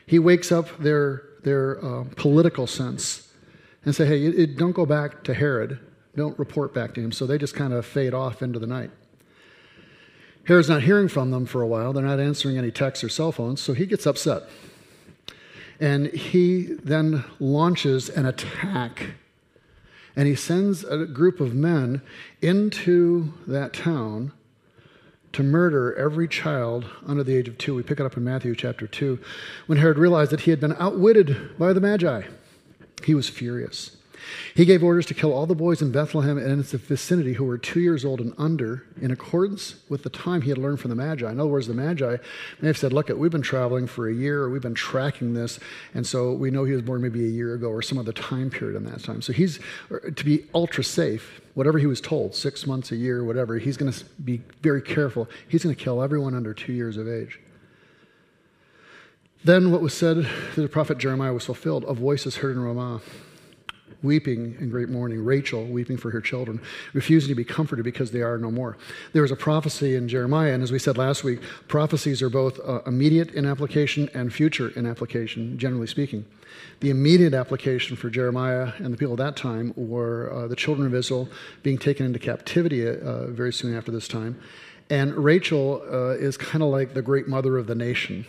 He 0.06 0.18
wakes 0.18 0.52
up 0.52 0.78
their, 0.78 1.24
their 1.42 1.84
uh, 1.84 2.04
political 2.16 2.66
sense 2.66 3.28
and 3.84 3.94
say, 3.94 4.06
hey, 4.06 4.24
it, 4.24 4.56
don't 4.56 4.72
go 4.72 4.86
back 4.86 5.24
to 5.24 5.34
Herod. 5.34 5.78
Don't 6.16 6.38
report 6.38 6.72
back 6.72 6.94
to 6.94 7.00
him. 7.00 7.12
So 7.12 7.26
they 7.26 7.38
just 7.38 7.54
kind 7.54 7.72
of 7.72 7.84
fade 7.84 8.14
off 8.14 8.42
into 8.42 8.58
the 8.58 8.66
night. 8.66 8.90
Herod's 10.44 10.68
not 10.68 10.82
hearing 10.82 11.08
from 11.08 11.30
them 11.30 11.46
for 11.46 11.62
a 11.62 11.66
while. 11.66 11.92
They're 11.92 12.04
not 12.04 12.20
answering 12.20 12.58
any 12.58 12.70
texts 12.70 13.04
or 13.04 13.08
cell 13.08 13.30
phones, 13.30 13.60
so 13.60 13.72
he 13.72 13.86
gets 13.86 14.06
upset. 14.06 14.44
And 15.80 16.08
he 16.08 16.74
then 16.84 17.24
launches 17.40 18.10
an 18.10 18.26
attack. 18.26 19.14
And 20.14 20.28
he 20.28 20.34
sends 20.34 20.84
a 20.84 21.06
group 21.06 21.40
of 21.40 21.54
men 21.54 22.02
into 22.42 23.32
that 23.46 23.72
town 23.72 24.32
to 25.32 25.42
murder 25.42 25.94
every 25.94 26.28
child 26.28 26.84
under 27.06 27.22
the 27.22 27.36
age 27.36 27.48
of 27.48 27.56
two. 27.56 27.74
We 27.74 27.82
pick 27.82 28.00
it 28.00 28.06
up 28.06 28.16
in 28.16 28.24
Matthew 28.24 28.54
chapter 28.54 28.86
2. 28.86 29.18
When 29.66 29.78
Herod 29.78 29.96
realized 29.96 30.32
that 30.32 30.40
he 30.40 30.50
had 30.50 30.60
been 30.60 30.76
outwitted 30.78 31.56
by 31.58 31.72
the 31.72 31.80
Magi, 31.80 32.22
he 33.04 33.14
was 33.14 33.28
furious. 33.28 33.96
He 34.54 34.64
gave 34.64 34.82
orders 34.82 35.06
to 35.06 35.14
kill 35.14 35.32
all 35.32 35.46
the 35.46 35.54
boys 35.54 35.82
in 35.82 35.92
Bethlehem 35.92 36.38
and 36.38 36.60
its 36.60 36.72
vicinity 36.72 37.34
who 37.34 37.44
were 37.44 37.58
two 37.58 37.80
years 37.80 38.04
old 38.04 38.20
and 38.20 38.34
under, 38.38 38.84
in 39.00 39.10
accordance 39.10 39.76
with 39.88 40.02
the 40.02 40.10
time 40.10 40.42
he 40.42 40.50
had 40.50 40.58
learned 40.58 40.80
from 40.80 40.90
the 40.90 40.96
Magi. 40.96 41.30
In 41.30 41.40
other 41.40 41.48
words, 41.48 41.66
the 41.66 41.74
Magi 41.74 42.16
may 42.60 42.66
have 42.66 42.78
said, 42.78 42.92
Look, 42.92 43.08
we've 43.08 43.30
been 43.30 43.42
traveling 43.42 43.86
for 43.86 44.08
a 44.08 44.14
year, 44.14 44.42
or 44.42 44.50
we've 44.50 44.62
been 44.62 44.74
tracking 44.74 45.34
this, 45.34 45.58
and 45.94 46.06
so 46.06 46.32
we 46.32 46.50
know 46.50 46.64
he 46.64 46.72
was 46.72 46.82
born 46.82 47.02
maybe 47.02 47.24
a 47.24 47.28
year 47.28 47.54
ago 47.54 47.68
or 47.68 47.82
some 47.82 47.98
other 47.98 48.12
time 48.12 48.50
period 48.50 48.76
in 48.76 48.84
that 48.84 49.02
time. 49.02 49.22
So 49.22 49.32
he's, 49.32 49.60
er, 49.90 50.10
to 50.10 50.24
be 50.24 50.46
ultra 50.54 50.84
safe, 50.84 51.40
whatever 51.54 51.78
he 51.78 51.86
was 51.86 52.00
told, 52.00 52.34
six 52.34 52.66
months, 52.66 52.92
a 52.92 52.96
year, 52.96 53.24
whatever, 53.24 53.58
he's 53.58 53.76
going 53.76 53.92
to 53.92 54.04
be 54.24 54.42
very 54.62 54.82
careful. 54.82 55.28
He's 55.48 55.62
going 55.62 55.74
to 55.74 55.82
kill 55.82 56.02
everyone 56.02 56.34
under 56.34 56.54
two 56.54 56.72
years 56.72 56.96
of 56.96 57.08
age. 57.08 57.40
Then 59.42 59.70
what 59.70 59.80
was 59.80 59.94
said 59.94 60.26
through 60.52 60.64
the 60.64 60.68
prophet 60.68 60.98
Jeremiah 60.98 61.32
was 61.32 61.46
fulfilled. 61.46 61.84
A 61.88 61.94
voice 61.94 62.26
is 62.26 62.36
heard 62.36 62.56
in 62.56 62.62
Ramah 62.62 63.00
weeping 64.02 64.56
in 64.60 64.70
great 64.70 64.88
mourning, 64.88 65.24
Rachel 65.24 65.64
weeping 65.64 65.96
for 65.96 66.10
her 66.10 66.20
children, 66.20 66.60
refusing 66.92 67.28
to 67.28 67.34
be 67.34 67.44
comforted 67.44 67.84
because 67.84 68.10
they 68.10 68.22
are 68.22 68.38
no 68.38 68.50
more. 68.50 68.76
There 69.12 69.22
was 69.22 69.30
a 69.30 69.36
prophecy 69.36 69.94
in 69.94 70.08
Jeremiah, 70.08 70.52
and 70.52 70.62
as 70.62 70.72
we 70.72 70.78
said 70.78 70.96
last 70.96 71.24
week, 71.24 71.40
prophecies 71.68 72.22
are 72.22 72.30
both 72.30 72.58
uh, 72.60 72.80
immediate 72.86 73.32
in 73.32 73.46
application 73.46 74.08
and 74.14 74.32
future 74.32 74.68
in 74.70 74.86
application, 74.86 75.58
generally 75.58 75.86
speaking. 75.86 76.24
The 76.80 76.90
immediate 76.90 77.34
application 77.34 77.96
for 77.96 78.10
Jeremiah 78.10 78.72
and 78.78 78.92
the 78.92 78.96
people 78.96 79.12
of 79.12 79.18
that 79.18 79.36
time 79.36 79.72
were 79.76 80.32
uh, 80.32 80.48
the 80.48 80.56
children 80.56 80.86
of 80.86 80.94
Israel 80.94 81.28
being 81.62 81.78
taken 81.78 82.06
into 82.06 82.18
captivity 82.18 82.86
uh, 82.86 83.26
very 83.26 83.52
soon 83.52 83.76
after 83.76 83.92
this 83.92 84.08
time. 84.08 84.40
And 84.88 85.14
Rachel 85.14 85.82
uh, 85.88 86.16
is 86.18 86.36
kind 86.36 86.64
of 86.64 86.70
like 86.70 86.94
the 86.94 87.02
great 87.02 87.28
mother 87.28 87.58
of 87.58 87.66
the 87.66 87.76
nation, 87.76 88.26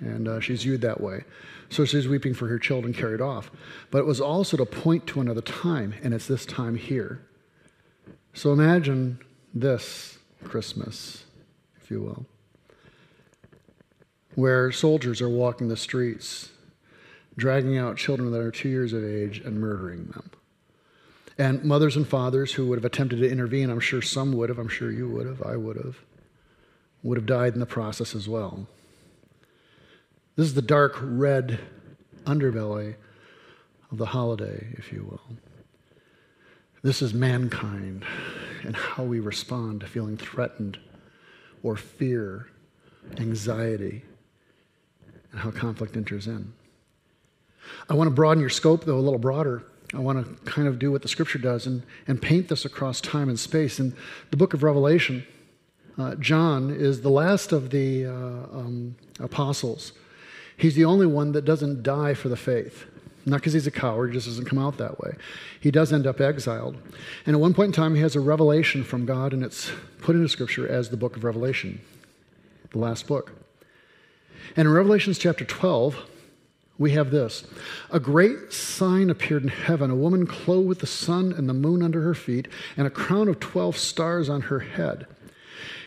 and 0.00 0.28
uh, 0.28 0.40
she's 0.40 0.64
viewed 0.64 0.82
that 0.82 1.00
way. 1.00 1.24
So 1.74 1.84
she's 1.84 2.06
weeping 2.06 2.34
for 2.34 2.46
her 2.46 2.60
children 2.60 2.94
carried 2.94 3.20
off. 3.20 3.50
But 3.90 3.98
it 3.98 4.06
was 4.06 4.20
also 4.20 4.56
to 4.56 4.64
point 4.64 5.08
to 5.08 5.20
another 5.20 5.40
time, 5.40 5.92
and 6.04 6.14
it's 6.14 6.28
this 6.28 6.46
time 6.46 6.76
here. 6.76 7.26
So 8.32 8.52
imagine 8.52 9.18
this 9.52 10.18
Christmas, 10.44 11.24
if 11.82 11.90
you 11.90 12.00
will, 12.00 12.26
where 14.36 14.70
soldiers 14.70 15.20
are 15.20 15.28
walking 15.28 15.66
the 15.66 15.76
streets, 15.76 16.50
dragging 17.36 17.76
out 17.76 17.96
children 17.96 18.30
that 18.30 18.40
are 18.40 18.52
two 18.52 18.68
years 18.68 18.92
of 18.92 19.04
age 19.04 19.40
and 19.40 19.58
murdering 19.58 20.04
them. 20.04 20.30
And 21.36 21.64
mothers 21.64 21.96
and 21.96 22.06
fathers 22.06 22.52
who 22.52 22.68
would 22.68 22.78
have 22.78 22.84
attempted 22.84 23.18
to 23.18 23.28
intervene, 23.28 23.68
I'm 23.68 23.80
sure 23.80 24.00
some 24.00 24.30
would 24.34 24.48
have, 24.48 24.60
I'm 24.60 24.68
sure 24.68 24.92
you 24.92 25.08
would 25.08 25.26
have, 25.26 25.42
I 25.42 25.56
would 25.56 25.76
have, 25.78 25.96
would 27.02 27.18
have 27.18 27.26
died 27.26 27.54
in 27.54 27.58
the 27.58 27.66
process 27.66 28.14
as 28.14 28.28
well. 28.28 28.68
This 30.36 30.46
is 30.46 30.54
the 30.54 30.62
dark 30.62 30.96
red 31.00 31.60
underbelly 32.24 32.96
of 33.92 33.98
the 33.98 34.06
holiday, 34.06 34.66
if 34.72 34.92
you 34.92 35.04
will. 35.04 35.36
This 36.82 37.02
is 37.02 37.14
mankind 37.14 38.04
and 38.64 38.74
how 38.74 39.04
we 39.04 39.20
respond 39.20 39.80
to 39.80 39.86
feeling 39.86 40.16
threatened 40.16 40.78
or 41.62 41.76
fear, 41.76 42.48
anxiety, 43.18 44.02
and 45.30 45.40
how 45.40 45.52
conflict 45.52 45.96
enters 45.96 46.26
in. 46.26 46.52
I 47.88 47.94
want 47.94 48.08
to 48.08 48.14
broaden 48.14 48.40
your 48.40 48.50
scope, 48.50 48.84
though, 48.84 48.98
a 48.98 49.00
little 49.00 49.20
broader. 49.20 49.62
I 49.94 49.98
want 49.98 50.26
to 50.26 50.50
kind 50.50 50.66
of 50.66 50.80
do 50.80 50.90
what 50.90 51.02
the 51.02 51.08
scripture 51.08 51.38
does 51.38 51.64
and, 51.66 51.84
and 52.08 52.20
paint 52.20 52.48
this 52.48 52.64
across 52.64 53.00
time 53.00 53.28
and 53.28 53.38
space. 53.38 53.78
In 53.78 53.94
the 54.32 54.36
book 54.36 54.52
of 54.52 54.64
Revelation, 54.64 55.24
uh, 55.96 56.16
John 56.16 56.70
is 56.70 57.02
the 57.02 57.10
last 57.10 57.52
of 57.52 57.70
the 57.70 58.06
uh, 58.06 58.10
um, 58.10 58.96
apostles 59.20 59.92
He's 60.56 60.74
the 60.74 60.84
only 60.84 61.06
one 61.06 61.32
that 61.32 61.44
doesn't 61.44 61.82
die 61.82 62.14
for 62.14 62.28
the 62.28 62.36
faith. 62.36 62.86
Not 63.26 63.36
because 63.36 63.54
he's 63.54 63.66
a 63.66 63.70
coward, 63.70 64.10
he 64.10 64.14
just 64.14 64.26
doesn't 64.26 64.44
come 64.44 64.58
out 64.58 64.76
that 64.78 65.00
way. 65.00 65.14
He 65.58 65.70
does 65.70 65.92
end 65.92 66.06
up 66.06 66.20
exiled. 66.20 66.76
And 67.24 67.34
at 67.34 67.40
one 67.40 67.54
point 67.54 67.68
in 67.68 67.72
time, 67.72 67.94
he 67.94 68.02
has 68.02 68.14
a 68.14 68.20
revelation 68.20 68.84
from 68.84 69.06
God, 69.06 69.32
and 69.32 69.42
it's 69.42 69.70
put 70.00 70.14
into 70.14 70.28
Scripture 70.28 70.68
as 70.68 70.90
the 70.90 70.96
book 70.96 71.16
of 71.16 71.24
Revelation, 71.24 71.80
the 72.70 72.78
last 72.78 73.06
book. 73.06 73.32
And 74.56 74.68
in 74.68 74.74
Revelations 74.74 75.18
chapter 75.18 75.44
12, 75.44 75.96
we 76.76 76.90
have 76.92 77.10
this 77.10 77.44
A 77.90 78.00
great 78.00 78.52
sign 78.52 79.08
appeared 79.08 79.42
in 79.42 79.48
heaven 79.48 79.90
a 79.90 79.96
woman 79.96 80.26
clothed 80.26 80.68
with 80.68 80.80
the 80.80 80.86
sun 80.86 81.32
and 81.32 81.48
the 81.48 81.54
moon 81.54 81.82
under 81.82 82.02
her 82.02 82.14
feet, 82.14 82.48
and 82.76 82.86
a 82.86 82.90
crown 82.90 83.28
of 83.28 83.40
12 83.40 83.76
stars 83.76 84.28
on 84.28 84.42
her 84.42 84.60
head. 84.60 85.06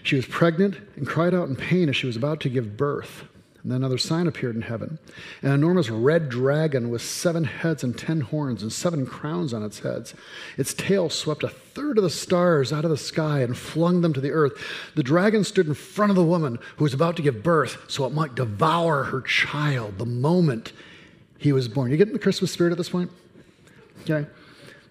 She 0.02 0.16
was 0.16 0.26
pregnant 0.26 0.78
and 0.96 1.06
cried 1.06 1.36
out 1.36 1.50
in 1.50 1.56
pain 1.56 1.88
as 1.90 1.96
she 1.96 2.08
was 2.08 2.16
about 2.16 2.40
to 2.42 2.50
give 2.50 2.78
birth. 2.78 3.26
And 3.68 3.74
then 3.74 3.82
another 3.82 3.98
sign 3.98 4.28
appeared 4.28 4.56
in 4.56 4.62
heaven 4.62 4.98
an 5.42 5.52
enormous 5.52 5.90
red 5.90 6.30
dragon 6.30 6.90
with 6.90 7.02
seven 7.02 7.44
heads 7.44 7.84
and 7.84 7.98
ten 7.98 8.22
horns 8.22 8.64
and 8.64 8.72
seven 8.72 9.06
crowns 9.06 9.54
on 9.54 9.62
its 9.62 9.80
heads. 9.80 10.14
Its 10.56 10.74
tail 10.74 11.10
swept 11.10 11.44
a 11.44 11.50
third 11.50 11.98
of 11.98 12.06
the 12.06 12.10
stars 12.10 12.72
out 12.72 12.86
of 12.86 12.92
the 12.92 12.96
sky 12.96 13.42
and 13.42 13.58
flung 13.58 14.00
them 14.00 14.14
to 14.14 14.22
the 14.22 14.32
earth. 14.32 14.54
The 14.96 15.04
dragon 15.04 15.44
stood 15.44 15.68
in 15.68 15.74
front 15.74 16.12
of 16.12 16.16
the 16.16 16.24
woman 16.24 16.60
who 16.78 16.86
was 16.86 16.94
about 16.94 17.18
to 17.18 17.22
give 17.22 17.44
birth 17.44 17.78
so 17.90 18.06
it 18.06 18.14
might 18.14 18.36
devour 18.36 19.04
her 19.04 19.20
child 19.20 19.98
the 19.98 20.06
moment 20.06 20.72
he 21.38 21.52
was 21.52 21.68
born. 21.68 21.92
You 21.92 21.98
get 21.98 22.14
the 22.14 22.20
Christmas 22.20 22.54
spirit 22.54 22.72
at 22.72 22.78
this 22.78 22.88
point? 22.88 23.12
Okay? 24.04 24.30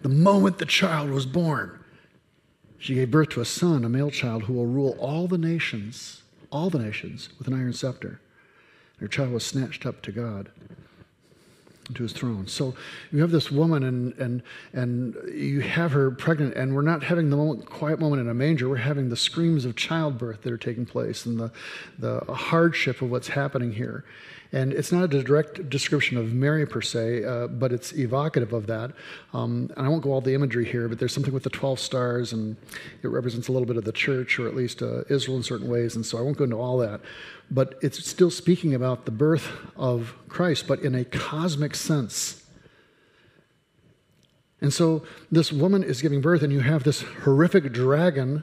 The 0.02 0.10
moment 0.10 0.58
the 0.58 0.66
child 0.66 1.08
was 1.08 1.24
born, 1.24 1.82
she 2.76 2.94
gave 2.94 3.10
birth 3.10 3.30
to 3.30 3.40
a 3.40 3.46
son, 3.46 3.86
a 3.86 3.88
male 3.88 4.10
child, 4.10 4.42
who 4.42 4.52
will 4.52 4.66
rule 4.66 4.98
all 5.00 5.28
the 5.28 5.38
nations, 5.38 6.24
all 6.52 6.68
the 6.68 6.78
nations, 6.78 7.30
with 7.38 7.48
an 7.48 7.54
iron 7.54 7.72
scepter. 7.72 8.20
Her 8.98 9.08
child 9.08 9.32
was 9.32 9.44
snatched 9.44 9.84
up 9.84 10.02
to 10.02 10.12
God, 10.12 10.50
to 11.94 12.02
his 12.02 12.12
throne. 12.12 12.46
So 12.46 12.74
you 13.12 13.20
have 13.20 13.30
this 13.30 13.50
woman, 13.50 13.84
and, 13.84 14.14
and, 14.14 14.42
and 14.72 15.16
you 15.32 15.60
have 15.60 15.92
her 15.92 16.10
pregnant, 16.10 16.54
and 16.54 16.74
we're 16.74 16.82
not 16.82 17.02
having 17.02 17.30
the 17.30 17.36
moment, 17.36 17.66
quiet 17.66 18.00
moment 18.00 18.22
in 18.22 18.28
a 18.28 18.34
manger. 18.34 18.68
We're 18.68 18.76
having 18.76 19.08
the 19.08 19.16
screams 19.16 19.64
of 19.64 19.76
childbirth 19.76 20.42
that 20.42 20.52
are 20.52 20.58
taking 20.58 20.86
place 20.86 21.26
and 21.26 21.38
the, 21.38 21.52
the 21.98 22.20
hardship 22.32 23.02
of 23.02 23.10
what's 23.10 23.28
happening 23.28 23.72
here. 23.72 24.04
And 24.56 24.72
it's 24.72 24.90
not 24.90 25.12
a 25.12 25.22
direct 25.22 25.68
description 25.68 26.16
of 26.16 26.32
Mary 26.32 26.64
per 26.64 26.80
se, 26.80 27.24
uh, 27.24 27.46
but 27.46 27.74
it's 27.74 27.92
evocative 27.92 28.54
of 28.54 28.66
that. 28.68 28.92
Um, 29.34 29.70
and 29.76 29.84
I 29.84 29.90
won't 29.90 30.02
go 30.02 30.12
all 30.12 30.22
the 30.22 30.32
imagery 30.32 30.64
here, 30.64 30.88
but 30.88 30.98
there's 30.98 31.12
something 31.12 31.34
with 31.34 31.42
the 31.42 31.50
12 31.50 31.78
stars, 31.78 32.32
and 32.32 32.56
it 33.02 33.08
represents 33.08 33.48
a 33.48 33.52
little 33.52 33.66
bit 33.66 33.76
of 33.76 33.84
the 33.84 33.92
church, 33.92 34.38
or 34.38 34.48
at 34.48 34.56
least 34.56 34.80
uh, 34.80 35.02
Israel 35.10 35.36
in 35.36 35.42
certain 35.42 35.68
ways. 35.68 35.94
And 35.94 36.06
so 36.06 36.16
I 36.16 36.22
won't 36.22 36.38
go 36.38 36.44
into 36.44 36.56
all 36.56 36.78
that. 36.78 37.02
But 37.50 37.78
it's 37.82 38.08
still 38.08 38.30
speaking 38.30 38.74
about 38.74 39.04
the 39.04 39.10
birth 39.10 39.46
of 39.76 40.14
Christ, 40.30 40.66
but 40.66 40.80
in 40.80 40.94
a 40.94 41.04
cosmic 41.04 41.74
sense. 41.74 42.42
And 44.62 44.72
so 44.72 45.04
this 45.30 45.52
woman 45.52 45.82
is 45.82 46.00
giving 46.00 46.22
birth, 46.22 46.42
and 46.42 46.50
you 46.50 46.60
have 46.60 46.82
this 46.82 47.02
horrific 47.02 47.74
dragon 47.74 48.42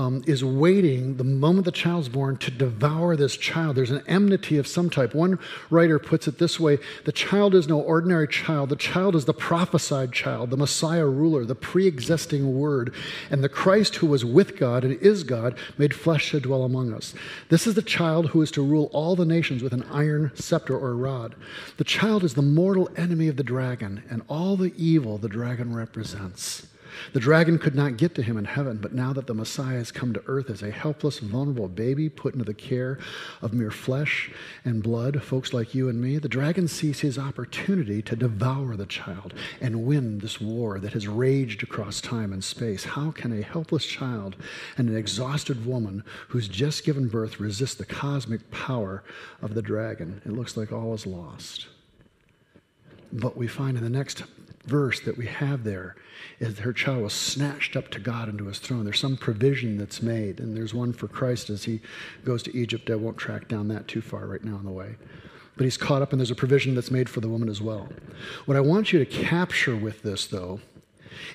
um, 0.00 0.24
is 0.26 0.42
waiting 0.42 1.18
the 1.18 1.24
moment 1.24 1.66
the 1.66 1.70
child's 1.70 2.08
born 2.08 2.38
to 2.38 2.50
devour 2.50 3.16
this 3.16 3.36
child. 3.36 3.76
There's 3.76 3.90
an 3.90 4.02
enmity 4.06 4.56
of 4.56 4.66
some 4.66 4.88
type. 4.88 5.14
One 5.14 5.38
writer 5.68 5.98
puts 5.98 6.26
it 6.26 6.38
this 6.38 6.58
way 6.58 6.78
the 7.04 7.12
child 7.12 7.54
is 7.54 7.68
no 7.68 7.78
ordinary 7.78 8.26
child. 8.26 8.70
The 8.70 8.76
child 8.76 9.14
is 9.14 9.26
the 9.26 9.34
prophesied 9.34 10.12
child, 10.12 10.48
the 10.48 10.56
Messiah 10.56 11.04
ruler, 11.04 11.44
the 11.44 11.54
pre 11.54 11.86
existing 11.86 12.58
word, 12.58 12.94
and 13.30 13.44
the 13.44 13.50
Christ 13.50 13.96
who 13.96 14.06
was 14.06 14.24
with 14.24 14.56
God 14.56 14.84
and 14.84 14.94
is 15.02 15.22
God, 15.22 15.54
made 15.76 15.94
flesh 15.94 16.30
to 16.30 16.40
dwell 16.40 16.64
among 16.64 16.94
us. 16.94 17.12
This 17.50 17.66
is 17.66 17.74
the 17.74 17.82
child 17.82 18.30
who 18.30 18.40
is 18.40 18.50
to 18.52 18.64
rule 18.64 18.88
all 18.94 19.16
the 19.16 19.26
nations 19.26 19.62
with 19.62 19.74
an 19.74 19.84
iron 19.92 20.32
scepter 20.34 20.78
or 20.78 20.96
rod. 20.96 21.34
The 21.76 21.84
child 21.84 22.24
is 22.24 22.32
the 22.32 22.42
mortal 22.42 22.88
enemy 22.96 23.28
of 23.28 23.36
the 23.36 23.44
dragon 23.44 24.02
and 24.08 24.22
all 24.28 24.56
the 24.56 24.72
evil 24.78 25.18
the 25.18 25.28
dragon 25.28 25.74
represents. 25.74 26.66
The 27.12 27.20
dragon 27.20 27.58
could 27.58 27.74
not 27.74 27.96
get 27.96 28.14
to 28.14 28.22
him 28.22 28.36
in 28.36 28.44
heaven, 28.44 28.78
but 28.78 28.92
now 28.92 29.12
that 29.12 29.26
the 29.26 29.34
Messiah 29.34 29.78
has 29.78 29.92
come 29.92 30.12
to 30.12 30.22
earth 30.26 30.50
as 30.50 30.62
a 30.62 30.70
helpless, 30.70 31.18
vulnerable 31.18 31.68
baby 31.68 32.08
put 32.08 32.34
into 32.34 32.44
the 32.44 32.54
care 32.54 32.98
of 33.42 33.52
mere 33.52 33.70
flesh 33.70 34.30
and 34.64 34.82
blood, 34.82 35.22
folks 35.22 35.52
like 35.52 35.74
you 35.74 35.88
and 35.88 36.00
me, 36.00 36.18
the 36.18 36.28
dragon 36.28 36.68
sees 36.68 37.00
his 37.00 37.18
opportunity 37.18 38.02
to 38.02 38.16
devour 38.16 38.76
the 38.76 38.86
child 38.86 39.34
and 39.60 39.84
win 39.84 40.18
this 40.18 40.40
war 40.40 40.78
that 40.80 40.92
has 40.92 41.08
raged 41.08 41.62
across 41.62 42.00
time 42.00 42.32
and 42.32 42.44
space. 42.44 42.84
How 42.84 43.10
can 43.10 43.32
a 43.38 43.42
helpless 43.42 43.86
child 43.86 44.36
and 44.76 44.88
an 44.88 44.96
exhausted 44.96 45.66
woman 45.66 46.04
who's 46.28 46.48
just 46.48 46.84
given 46.84 47.08
birth 47.08 47.40
resist 47.40 47.78
the 47.78 47.84
cosmic 47.84 48.50
power 48.50 49.02
of 49.42 49.54
the 49.54 49.62
dragon? 49.62 50.22
It 50.24 50.32
looks 50.32 50.56
like 50.56 50.72
all 50.72 50.94
is 50.94 51.06
lost. 51.06 51.68
But 53.12 53.36
we 53.36 53.48
find 53.48 53.76
in 53.76 53.82
the 53.82 53.90
next 53.90 54.22
verse 54.64 55.00
that 55.00 55.16
we 55.16 55.26
have 55.26 55.64
there 55.64 55.96
is 56.38 56.58
her 56.58 56.72
child 56.72 57.02
was 57.02 57.12
snatched 57.12 57.76
up 57.76 57.88
to 57.90 57.98
God 57.98 58.28
into 58.28 58.46
his 58.46 58.58
throne. 58.58 58.84
There's 58.84 59.00
some 59.00 59.16
provision 59.16 59.76
that's 59.78 60.02
made, 60.02 60.40
and 60.40 60.56
there's 60.56 60.74
one 60.74 60.92
for 60.92 61.08
Christ 61.08 61.50
as 61.50 61.64
he 61.64 61.80
goes 62.24 62.42
to 62.44 62.56
Egypt. 62.56 62.90
I 62.90 62.96
won't 62.96 63.16
track 63.16 63.48
down 63.48 63.68
that 63.68 63.88
too 63.88 64.00
far 64.00 64.26
right 64.26 64.44
now 64.44 64.56
on 64.56 64.64
the 64.64 64.70
way. 64.70 64.96
But 65.56 65.64
he's 65.64 65.76
caught 65.76 66.02
up, 66.02 66.12
and 66.12 66.20
there's 66.20 66.30
a 66.30 66.36
provision 66.36 66.74
that's 66.74 66.90
made 66.90 67.08
for 67.08 67.20
the 67.20 67.28
woman 67.28 67.48
as 67.48 67.60
well. 67.60 67.88
What 68.46 68.56
I 68.56 68.60
want 68.60 68.92
you 68.92 68.98
to 68.98 69.06
capture 69.06 69.76
with 69.76 70.02
this, 70.02 70.26
though, 70.26 70.60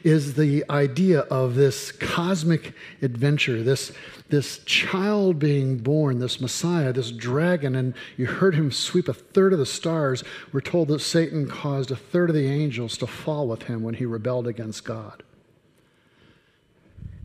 is 0.04 0.36
the 0.36 0.64
idea 0.70 1.22
of 1.22 1.56
this 1.56 1.92
cosmic 1.92 2.74
adventure, 3.02 3.64
this, 3.64 3.92
this 4.30 4.60
child 4.60 5.40
being 5.40 5.78
born, 5.78 6.20
this 6.20 6.42
Messiah, 6.42 6.94
this 6.94 7.12
dragon, 7.12 7.76
and 7.76 7.94
you 8.18 8.26
heard 8.26 8.56
him 8.56 8.72
sweep 8.72 9.08
a 9.08 9.14
third 9.14 9.54
of 9.54 9.60
the 9.60 9.66
stars. 9.66 10.24
We're 10.52 10.62
told 10.62 10.88
that 10.90 11.00
Satan 11.00 11.48
caused 11.48 11.92
a 11.92 11.96
third 11.96 12.30
of 12.30 12.36
the 12.36 12.48
angels 12.48 12.98
to 12.98 13.08
fall 13.08 13.48
with 13.48 13.64
him 13.64 13.84
when 13.84 13.96
he 13.96 14.06
rebelled 14.06 14.48
against 14.48 14.84
God. 14.86 15.24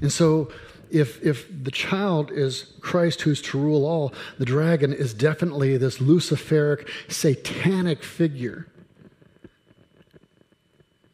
And 0.00 0.12
so, 0.12 0.50
if, 0.90 1.24
if 1.24 1.46
the 1.62 1.70
child 1.70 2.32
is 2.32 2.72
Christ 2.80 3.22
who's 3.22 3.40
to 3.42 3.58
rule 3.58 3.86
all, 3.86 4.12
the 4.38 4.44
dragon 4.44 4.92
is 4.92 5.14
definitely 5.14 5.76
this 5.76 5.98
Luciferic, 5.98 6.88
satanic 7.08 8.02
figure 8.02 8.66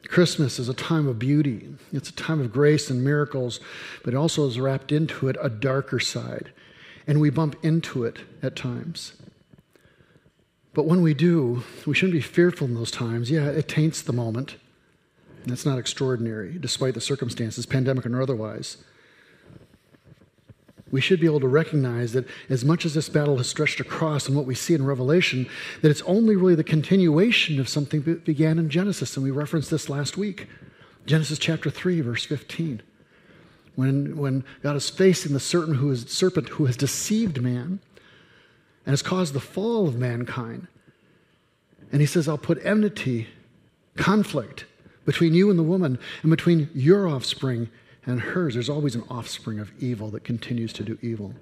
Christmas 0.09 0.59
is 0.59 0.69
a 0.69 0.75
time 0.75 1.07
of 1.07 1.19
beauty. 1.19 1.69
It's 1.93 2.11
a 2.11 2.15
time 2.15 2.41
of 2.41 2.53
grace 2.53 2.91
and 2.91 3.05
miracles, 3.05 3.61
but 4.05 4.15
it 4.15 4.17
also 4.17 4.47
is 4.47 4.59
wrapped 4.59 4.93
into 4.93 5.29
it 5.29 5.37
a 5.41 5.49
darker 5.49 6.01
side. 6.01 6.51
And 7.07 7.21
we 7.21 7.31
bump 7.31 7.57
into 7.63 8.05
it 8.05 8.19
at 8.43 8.57
times. 8.57 9.15
But 10.75 10.87
when 10.87 11.03
we 11.03 11.15
do, 11.15 11.63
we 11.87 11.95
shouldn't 11.95 12.13
be 12.15 12.21
fearful 12.21 12.67
in 12.67 12.75
those 12.75 12.91
times. 12.91 13.31
Yeah, 13.31 13.47
it 13.47 13.69
taints 13.69 14.03
the 14.03 14.13
moment. 14.13 14.57
That's 15.47 15.65
not 15.65 15.79
extraordinary, 15.79 16.59
despite 16.59 16.95
the 16.95 17.01
circumstances, 17.01 17.65
pandemic 17.65 18.05
or 18.05 18.21
otherwise. 18.21 18.77
We 20.97 21.03
should 21.03 21.21
be 21.21 21.27
able 21.27 21.41
to 21.41 21.47
recognize 21.47 22.15
that 22.15 22.25
as 22.49 22.65
much 22.65 22.87
as 22.87 22.95
this 22.95 23.11
battle 23.11 23.37
has 23.37 23.47
stretched 23.47 23.81
across 23.81 24.29
and 24.29 24.35
what 24.35 24.47
we 24.47 24.55
see 24.55 24.73
in 24.73 24.83
Revelation, 24.83 25.47
that 25.83 25.91
it's 25.91 26.01
only 26.07 26.37
really 26.37 26.55
the 26.55 26.65
continuation 26.65 27.61
of 27.61 27.69
something 27.69 28.01
that 28.05 28.25
began 28.25 28.59
in 28.59 28.71
Genesis. 28.71 29.15
And 29.15 29.23
we 29.23 29.31
referenced 29.31 29.71
this 29.71 29.91
last 29.91 30.17
week 30.17 30.49
Genesis 31.05 31.39
chapter 31.39 31.69
3, 31.69 32.01
verse 32.01 32.25
15. 32.25 32.81
When, 33.75 34.17
when 34.17 34.43
God 34.63 34.75
is 34.75 34.89
facing 34.89 35.35
the 35.35 35.39
certain 35.39 35.75
who 35.75 35.91
is, 35.91 36.07
serpent 36.09 36.49
who 36.49 36.65
has 36.65 36.79
deceived 36.79 37.43
man 37.43 37.79
and 38.87 38.93
has 38.93 39.03
caused 39.03 39.35
the 39.35 39.39
fall 39.39 39.87
of 39.87 39.97
mankind. 39.97 40.67
And 41.93 42.01
he 42.01 42.07
says, 42.07 42.27
I'll 42.27 42.39
put 42.39 42.65
enmity, 42.65 43.29
conflict 43.97 44.65
between 45.05 45.35
you 45.35 45.51
and 45.51 45.59
the 45.59 45.63
woman, 45.63 45.99
and 46.23 46.31
between 46.31 46.71
your 46.73 47.07
offspring 47.07 47.69
and 48.07 48.21
hers. 48.21 48.55
There's 48.55 48.71
always 48.71 48.95
an 48.95 49.05
offspring 49.11 49.59
of 49.59 49.71
evil 49.83 50.09
that 50.11 50.25
continues 50.25 50.73
to 50.75 50.85
do 50.85 50.99
evil. 51.03 51.35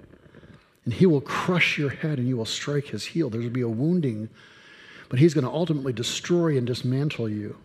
And 0.83 0.93
he 0.93 1.05
will 1.05 1.21
crush 1.21 1.77
your 1.77 1.89
head 1.89 2.19
and 2.19 2.27
you 2.27 2.37
will 2.37 2.45
strike 2.45 2.87
his 2.87 3.05
heel. 3.05 3.29
There 3.29 3.41
will 3.41 3.49
be 3.49 3.61
a 3.61 3.69
wounding, 3.69 4.29
but 5.09 5.19
he's 5.19 5.33
going 5.33 5.45
to 5.45 5.51
ultimately 5.51 5.93
destroy 5.93 6.57
and 6.57 6.65
dismantle 6.65 7.29
you. 7.29 7.57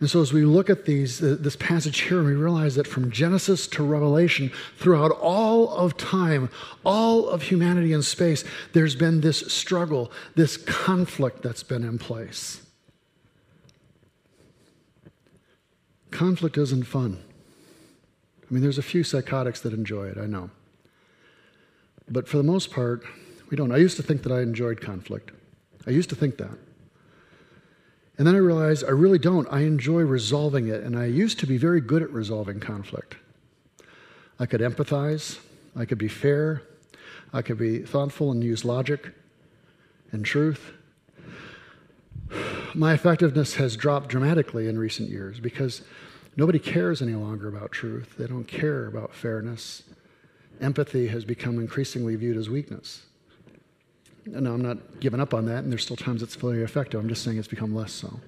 And 0.00 0.10
so, 0.10 0.20
as 0.20 0.32
we 0.32 0.44
look 0.44 0.68
at 0.68 0.84
these, 0.84 1.20
this 1.20 1.54
passage 1.54 2.00
here, 2.00 2.24
we 2.24 2.34
realize 2.34 2.74
that 2.74 2.88
from 2.88 3.12
Genesis 3.12 3.68
to 3.68 3.84
Revelation, 3.84 4.50
throughout 4.76 5.12
all 5.12 5.70
of 5.70 5.96
time, 5.96 6.50
all 6.84 7.28
of 7.28 7.42
humanity 7.42 7.92
and 7.92 8.04
space, 8.04 8.42
there's 8.72 8.96
been 8.96 9.20
this 9.20 9.52
struggle, 9.52 10.10
this 10.34 10.56
conflict 10.56 11.40
that's 11.42 11.62
been 11.62 11.84
in 11.84 11.98
place. 12.00 12.62
Conflict 16.10 16.58
isn't 16.58 16.82
fun. 16.82 17.22
I 18.52 18.54
mean, 18.54 18.62
there's 18.62 18.76
a 18.76 18.82
few 18.82 19.02
psychotics 19.02 19.62
that 19.62 19.72
enjoy 19.72 20.08
it, 20.08 20.18
I 20.18 20.26
know. 20.26 20.50
But 22.06 22.28
for 22.28 22.36
the 22.36 22.42
most 22.42 22.70
part, 22.70 23.02
we 23.48 23.56
don't. 23.56 23.72
I 23.72 23.78
used 23.78 23.96
to 23.96 24.02
think 24.02 24.24
that 24.24 24.30
I 24.30 24.42
enjoyed 24.42 24.78
conflict. 24.78 25.30
I 25.86 25.90
used 25.90 26.10
to 26.10 26.14
think 26.14 26.36
that. 26.36 26.58
And 28.18 28.26
then 28.26 28.34
I 28.34 28.38
realized 28.38 28.84
I 28.84 28.90
really 28.90 29.18
don't. 29.18 29.48
I 29.50 29.60
enjoy 29.60 30.02
resolving 30.02 30.68
it, 30.68 30.82
and 30.82 30.98
I 30.98 31.06
used 31.06 31.38
to 31.38 31.46
be 31.46 31.56
very 31.56 31.80
good 31.80 32.02
at 32.02 32.10
resolving 32.10 32.60
conflict. 32.60 33.16
I 34.38 34.44
could 34.44 34.60
empathize, 34.60 35.38
I 35.74 35.86
could 35.86 35.96
be 35.96 36.08
fair, 36.08 36.60
I 37.32 37.40
could 37.40 37.56
be 37.56 37.78
thoughtful 37.78 38.32
and 38.32 38.44
use 38.44 38.66
logic 38.66 39.14
and 40.10 40.26
truth. 40.26 40.72
My 42.74 42.92
effectiveness 42.92 43.54
has 43.54 43.78
dropped 43.78 44.10
dramatically 44.10 44.68
in 44.68 44.78
recent 44.78 45.08
years 45.08 45.40
because 45.40 45.80
Nobody 46.36 46.58
cares 46.58 47.02
any 47.02 47.14
longer 47.14 47.48
about 47.48 47.72
truth. 47.72 48.14
They 48.18 48.26
don't 48.26 48.44
care 48.44 48.86
about 48.86 49.14
fairness. 49.14 49.82
Empathy 50.60 51.08
has 51.08 51.24
become 51.24 51.58
increasingly 51.58 52.16
viewed 52.16 52.36
as 52.36 52.48
weakness. 52.48 53.02
No, 54.24 54.54
I'm 54.54 54.62
not 54.62 55.00
giving 55.00 55.20
up 55.20 55.34
on 55.34 55.46
that, 55.46 55.64
and 55.64 55.72
there's 55.72 55.82
still 55.82 55.96
times 55.96 56.22
it's 56.22 56.36
very 56.36 56.62
effective. 56.62 57.00
I'm 57.00 57.08
just 57.08 57.24
saying 57.24 57.38
it's 57.38 57.48
become 57.48 57.74
less 57.74 57.92
so. 57.92 58.20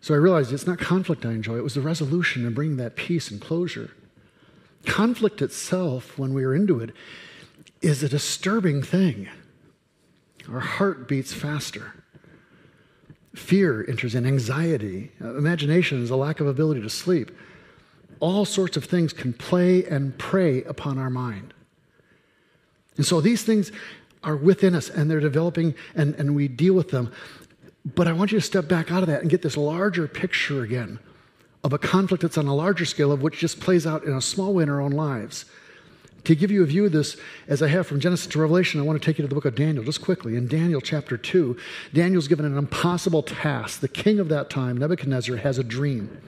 So 0.00 0.14
I 0.14 0.18
realized 0.18 0.52
it's 0.52 0.66
not 0.66 0.78
conflict 0.78 1.26
I 1.26 1.32
enjoy, 1.32 1.56
it 1.56 1.64
was 1.64 1.74
the 1.74 1.80
resolution 1.80 2.46
and 2.46 2.54
bringing 2.54 2.76
that 2.76 2.94
peace 2.94 3.30
and 3.30 3.40
closure. 3.40 3.90
Conflict 4.84 5.42
itself, 5.42 6.16
when 6.18 6.34
we 6.34 6.44
are 6.44 6.54
into 6.54 6.78
it, 6.80 6.90
is 7.80 8.02
a 8.02 8.08
disturbing 8.08 8.82
thing. 8.82 9.28
Our 10.50 10.60
heart 10.60 11.08
beats 11.08 11.32
faster. 11.32 11.94
Fear 13.38 13.86
enters 13.88 14.14
in, 14.14 14.26
anxiety, 14.26 15.12
uh, 15.22 15.36
imagination 15.36 16.02
is 16.02 16.10
a 16.10 16.16
lack 16.16 16.40
of 16.40 16.46
ability 16.46 16.82
to 16.82 16.90
sleep. 16.90 17.30
All 18.20 18.44
sorts 18.44 18.76
of 18.76 18.84
things 18.84 19.12
can 19.12 19.32
play 19.32 19.84
and 19.84 20.18
prey 20.18 20.64
upon 20.64 20.98
our 20.98 21.08
mind. 21.08 21.54
And 22.96 23.06
so 23.06 23.20
these 23.20 23.44
things 23.44 23.70
are 24.24 24.36
within 24.36 24.74
us 24.74 24.90
and 24.90 25.08
they're 25.08 25.20
developing 25.20 25.76
and, 25.94 26.16
and 26.16 26.34
we 26.34 26.48
deal 26.48 26.74
with 26.74 26.90
them. 26.90 27.12
But 27.84 28.08
I 28.08 28.12
want 28.12 28.32
you 28.32 28.40
to 28.40 28.44
step 28.44 28.66
back 28.66 28.90
out 28.90 29.02
of 29.02 29.06
that 29.06 29.22
and 29.22 29.30
get 29.30 29.42
this 29.42 29.56
larger 29.56 30.08
picture 30.08 30.62
again 30.62 30.98
of 31.62 31.72
a 31.72 31.78
conflict 31.78 32.22
that's 32.22 32.38
on 32.38 32.48
a 32.48 32.54
larger 32.54 32.84
scale 32.84 33.12
of 33.12 33.22
which 33.22 33.38
just 33.38 33.60
plays 33.60 33.86
out 33.86 34.04
in 34.04 34.12
a 34.12 34.20
small 34.20 34.52
way 34.52 34.64
in 34.64 34.68
our 34.68 34.80
own 34.80 34.92
lives. 34.92 35.44
To 36.24 36.34
give 36.34 36.50
you 36.50 36.62
a 36.62 36.66
view 36.66 36.84
of 36.84 36.92
this, 36.92 37.16
as 37.46 37.62
I 37.62 37.68
have 37.68 37.86
from 37.86 38.00
Genesis 38.00 38.26
to 38.28 38.38
Revelation, 38.40 38.80
I 38.80 38.82
want 38.82 39.00
to 39.00 39.06
take 39.06 39.18
you 39.18 39.22
to 39.22 39.28
the 39.28 39.34
book 39.34 39.44
of 39.44 39.54
Daniel 39.54 39.84
just 39.84 40.02
quickly. 40.02 40.36
In 40.36 40.46
Daniel 40.46 40.80
chapter 40.80 41.16
2, 41.16 41.56
Daniel's 41.94 42.28
given 42.28 42.44
an 42.44 42.58
impossible 42.58 43.22
task. 43.22 43.80
The 43.80 43.88
king 43.88 44.18
of 44.18 44.28
that 44.28 44.50
time, 44.50 44.76
Nebuchadnezzar, 44.76 45.36
has 45.36 45.58
a 45.58 45.64
dream. 45.64 46.20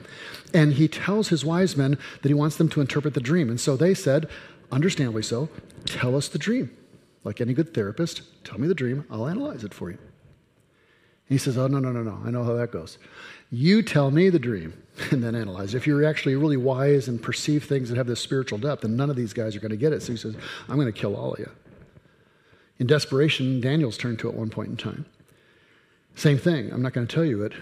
And 0.53 0.73
he 0.73 0.87
tells 0.87 1.29
his 1.29 1.45
wise 1.45 1.77
men 1.77 1.97
that 2.21 2.29
he 2.29 2.33
wants 2.33 2.55
them 2.55 2.69
to 2.69 2.81
interpret 2.81 3.13
the 3.13 3.19
dream. 3.19 3.49
And 3.49 3.59
so 3.59 3.77
they 3.77 3.93
said, 3.93 4.27
understandably 4.71 5.23
so, 5.23 5.49
tell 5.85 6.15
us 6.15 6.27
the 6.27 6.39
dream. 6.39 6.75
Like 7.23 7.39
any 7.39 7.53
good 7.53 7.73
therapist, 7.73 8.23
tell 8.43 8.59
me 8.59 8.67
the 8.67 8.73
dream, 8.73 9.05
I'll 9.11 9.27
analyze 9.27 9.63
it 9.63 9.73
for 9.73 9.91
you. 9.91 9.97
And 9.97 11.29
he 11.29 11.37
says, 11.37 11.57
Oh, 11.57 11.67
no, 11.67 11.79
no, 11.79 11.91
no, 11.91 12.01
no, 12.01 12.19
I 12.25 12.31
know 12.31 12.43
how 12.43 12.53
that 12.53 12.71
goes. 12.71 12.97
You 13.51 13.83
tell 13.83 14.09
me 14.09 14.29
the 14.29 14.39
dream 14.39 14.73
and 15.11 15.23
then 15.23 15.35
analyze. 15.35 15.75
If 15.75 15.85
you're 15.85 16.05
actually 16.05 16.35
really 16.35 16.57
wise 16.57 17.07
and 17.07 17.21
perceive 17.21 17.65
things 17.65 17.89
that 17.89 17.97
have 17.97 18.07
this 18.07 18.21
spiritual 18.21 18.57
depth, 18.57 18.81
then 18.81 18.95
none 18.95 19.09
of 19.09 19.15
these 19.15 19.33
guys 19.33 19.55
are 19.55 19.59
going 19.59 19.71
to 19.71 19.77
get 19.77 19.93
it. 19.93 20.01
So 20.01 20.13
he 20.13 20.17
says, 20.17 20.35
I'm 20.67 20.75
going 20.75 20.91
to 20.91 20.99
kill 20.99 21.15
all 21.15 21.33
of 21.33 21.39
you. 21.39 21.49
In 22.79 22.87
desperation, 22.87 23.61
Daniel's 23.61 23.97
turned 23.97 24.19
to 24.19 24.29
at 24.29 24.33
one 24.33 24.49
point 24.49 24.69
in 24.69 24.77
time. 24.77 25.05
Same 26.15 26.37
thing. 26.37 26.71
I'm 26.73 26.81
not 26.81 26.93
going 26.93 27.05
to 27.05 27.13
tell 27.13 27.25
you 27.25 27.43
it. 27.43 27.53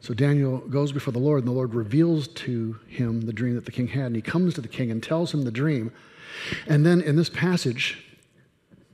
So 0.00 0.14
Daniel 0.14 0.58
goes 0.58 0.92
before 0.92 1.12
the 1.12 1.18
Lord, 1.18 1.40
and 1.40 1.48
the 1.48 1.52
Lord 1.52 1.74
reveals 1.74 2.28
to 2.28 2.78
him 2.88 3.22
the 3.22 3.32
dream 3.32 3.54
that 3.54 3.64
the 3.64 3.72
king 3.72 3.88
had. 3.88 4.06
And 4.06 4.16
he 4.16 4.22
comes 4.22 4.54
to 4.54 4.60
the 4.60 4.68
king 4.68 4.90
and 4.90 5.02
tells 5.02 5.32
him 5.32 5.42
the 5.42 5.50
dream. 5.50 5.92
And 6.66 6.84
then 6.84 7.00
in 7.00 7.16
this 7.16 7.30
passage, 7.30 8.04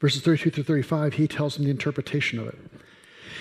verses 0.00 0.22
32 0.22 0.50
through 0.50 0.64
35, 0.64 1.14
he 1.14 1.26
tells 1.26 1.56
him 1.56 1.64
the 1.64 1.70
interpretation 1.70 2.38
of 2.38 2.48
it. 2.48 2.58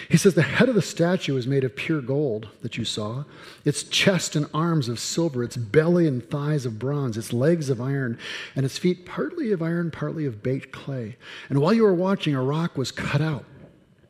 He 0.09 0.17
says, 0.17 0.35
The 0.35 0.41
head 0.41 0.69
of 0.69 0.75
the 0.75 0.81
statue 0.81 1.35
is 1.35 1.47
made 1.47 1.63
of 1.63 1.75
pure 1.75 2.01
gold 2.01 2.49
that 2.61 2.77
you 2.77 2.85
saw, 2.85 3.25
its 3.65 3.83
chest 3.83 4.35
and 4.35 4.47
arms 4.53 4.87
of 4.87 4.99
silver, 4.99 5.43
its 5.43 5.57
belly 5.57 6.07
and 6.07 6.27
thighs 6.27 6.65
of 6.65 6.79
bronze, 6.79 7.17
its 7.17 7.33
legs 7.33 7.69
of 7.69 7.81
iron, 7.81 8.17
and 8.55 8.65
its 8.65 8.77
feet 8.77 9.05
partly 9.05 9.51
of 9.51 9.61
iron, 9.61 9.91
partly 9.91 10.25
of 10.25 10.41
baked 10.41 10.71
clay. 10.71 11.17
And 11.49 11.59
while 11.59 11.73
you 11.73 11.83
were 11.83 11.93
watching, 11.93 12.35
a 12.35 12.41
rock 12.41 12.77
was 12.77 12.91
cut 12.91 13.21
out, 13.21 13.45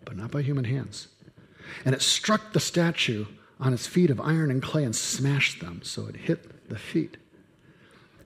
but 0.06 0.16
not 0.16 0.32
by 0.32 0.44
human 0.44 0.66
hands. 0.66 1.08
And 1.84 1.96
it 1.96 2.02
struck 2.02 2.54
the 2.54 2.60
statue 2.60 3.26
on 3.60 3.74
its 3.74 3.88
feet 3.88 4.12
of 4.12 4.22
iron 4.22 4.52
and 4.52 4.62
clay 4.62 4.84
and 4.84 4.96
smashed 4.96 5.62
them. 5.62 5.82
So 5.84 6.06
it 6.06 6.16
hit 6.16 6.70
the 6.70 6.78
feet. 6.78 7.18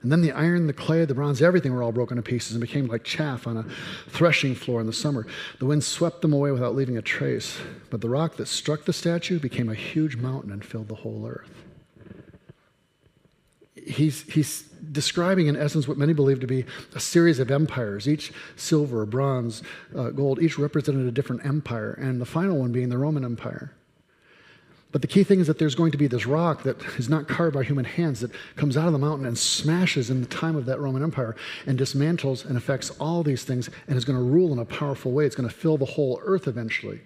And 0.02 0.10
then 0.10 0.20
the 0.20 0.32
iron, 0.32 0.66
the 0.66 0.72
clay, 0.72 1.04
the 1.04 1.14
bronze, 1.14 1.40
everything 1.40 1.72
were 1.72 1.82
all 1.82 1.92
broken 1.92 2.16
to 2.16 2.22
pieces 2.22 2.52
and 2.52 2.60
became 2.60 2.86
like 2.86 3.04
chaff 3.04 3.46
on 3.46 3.56
a 3.56 3.64
threshing 4.08 4.54
floor 4.54 4.80
in 4.80 4.86
the 4.86 4.92
summer. 4.92 5.26
The 5.60 5.66
wind 5.66 5.84
swept 5.84 6.22
them 6.22 6.32
away 6.32 6.50
without 6.50 6.74
leaving 6.74 6.96
a 6.96 7.02
trace. 7.02 7.58
But 7.88 8.00
the 8.00 8.08
rock 8.08 8.36
that 8.36 8.48
struck 8.48 8.84
the 8.84 8.92
statue 8.92 9.38
became 9.38 9.68
a 9.68 9.74
huge 9.74 10.16
mountain 10.16 10.50
and 10.50 10.64
filled 10.64 10.88
the 10.88 10.96
whole 10.96 11.26
earth. 11.26 11.50
He's, 13.74 14.22
he's 14.22 14.62
describing, 14.62 15.46
in 15.46 15.56
essence, 15.56 15.86
what 15.86 15.98
many 15.98 16.12
believe 16.12 16.40
to 16.40 16.46
be 16.46 16.64
a 16.94 17.00
series 17.00 17.38
of 17.38 17.50
empires, 17.50 18.08
each 18.08 18.32
silver, 18.56 19.06
bronze, 19.06 19.62
uh, 19.96 20.10
gold, 20.10 20.40
each 20.42 20.58
represented 20.58 21.06
a 21.06 21.10
different 21.12 21.44
empire, 21.44 21.92
and 21.92 22.20
the 22.20 22.26
final 22.26 22.58
one 22.58 22.72
being 22.72 22.88
the 22.88 22.98
Roman 22.98 23.24
Empire. 23.24 23.72
But 24.92 25.00
the 25.00 25.08
key 25.08 25.24
thing 25.24 25.40
is 25.40 25.46
that 25.46 25.58
there's 25.58 25.74
going 25.74 25.90
to 25.92 25.98
be 25.98 26.06
this 26.06 26.26
rock 26.26 26.64
that 26.64 26.80
is 26.98 27.08
not 27.08 27.26
carved 27.26 27.54
by 27.54 27.64
human 27.64 27.86
hands 27.86 28.20
that 28.20 28.30
comes 28.56 28.76
out 28.76 28.86
of 28.86 28.92
the 28.92 28.98
mountain 28.98 29.26
and 29.26 29.38
smashes 29.38 30.10
in 30.10 30.20
the 30.20 30.26
time 30.26 30.54
of 30.54 30.66
that 30.66 30.80
Roman 30.80 31.02
Empire 31.02 31.34
and 31.66 31.78
dismantles 31.78 32.44
and 32.44 32.58
affects 32.58 32.90
all 33.00 33.22
these 33.22 33.42
things 33.42 33.70
and 33.88 33.96
is 33.96 34.04
going 34.04 34.18
to 34.18 34.24
rule 34.24 34.52
in 34.52 34.58
a 34.58 34.66
powerful 34.66 35.10
way. 35.10 35.24
It's 35.24 35.34
going 35.34 35.48
to 35.48 35.54
fill 35.54 35.78
the 35.78 35.86
whole 35.86 36.20
earth 36.22 36.46
eventually. 36.46 37.00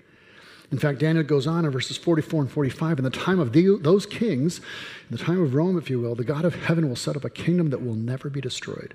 In 0.73 0.79
fact, 0.79 0.99
Daniel 0.99 1.23
goes 1.23 1.47
on 1.47 1.65
in 1.65 1.71
verses 1.71 1.97
44 1.97 2.43
and 2.43 2.51
45 2.51 2.99
in 2.99 3.05
the 3.05 3.11
time 3.11 3.39
of 3.39 3.53
the, 3.53 3.79
those 3.81 4.05
kings, 4.05 4.59
in 4.59 5.17
the 5.17 5.23
time 5.23 5.41
of 5.41 5.55
Rome, 5.55 5.79
if 5.79 5.89
you 5.89 6.01
will, 6.01 6.17
the 6.17 6.25
God 6.25 6.45
of 6.45 6.57
heaven 6.57 6.89
will 6.89 6.97
set 6.97 7.15
up 7.15 7.25
a 7.25 7.31
kingdom 7.31 7.71
that 7.71 7.85
will 7.85 7.95
never 7.95 8.29
be 8.29 8.41
destroyed, 8.41 8.95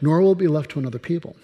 nor 0.00 0.20
will 0.20 0.32
it 0.32 0.38
be 0.38 0.48
left 0.48 0.72
to 0.72 0.80
another 0.80 0.98
people. 0.98 1.36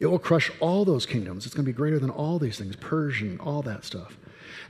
It 0.00 0.06
will 0.06 0.18
crush 0.18 0.50
all 0.58 0.86
those 0.86 1.04
kingdoms. 1.04 1.44
It's 1.44 1.54
going 1.54 1.66
to 1.66 1.70
be 1.70 1.76
greater 1.76 1.98
than 1.98 2.08
all 2.08 2.38
these 2.38 2.58
things, 2.58 2.76
Persian, 2.76 3.38
all 3.40 3.60
that 3.62 3.84
stuff, 3.84 4.16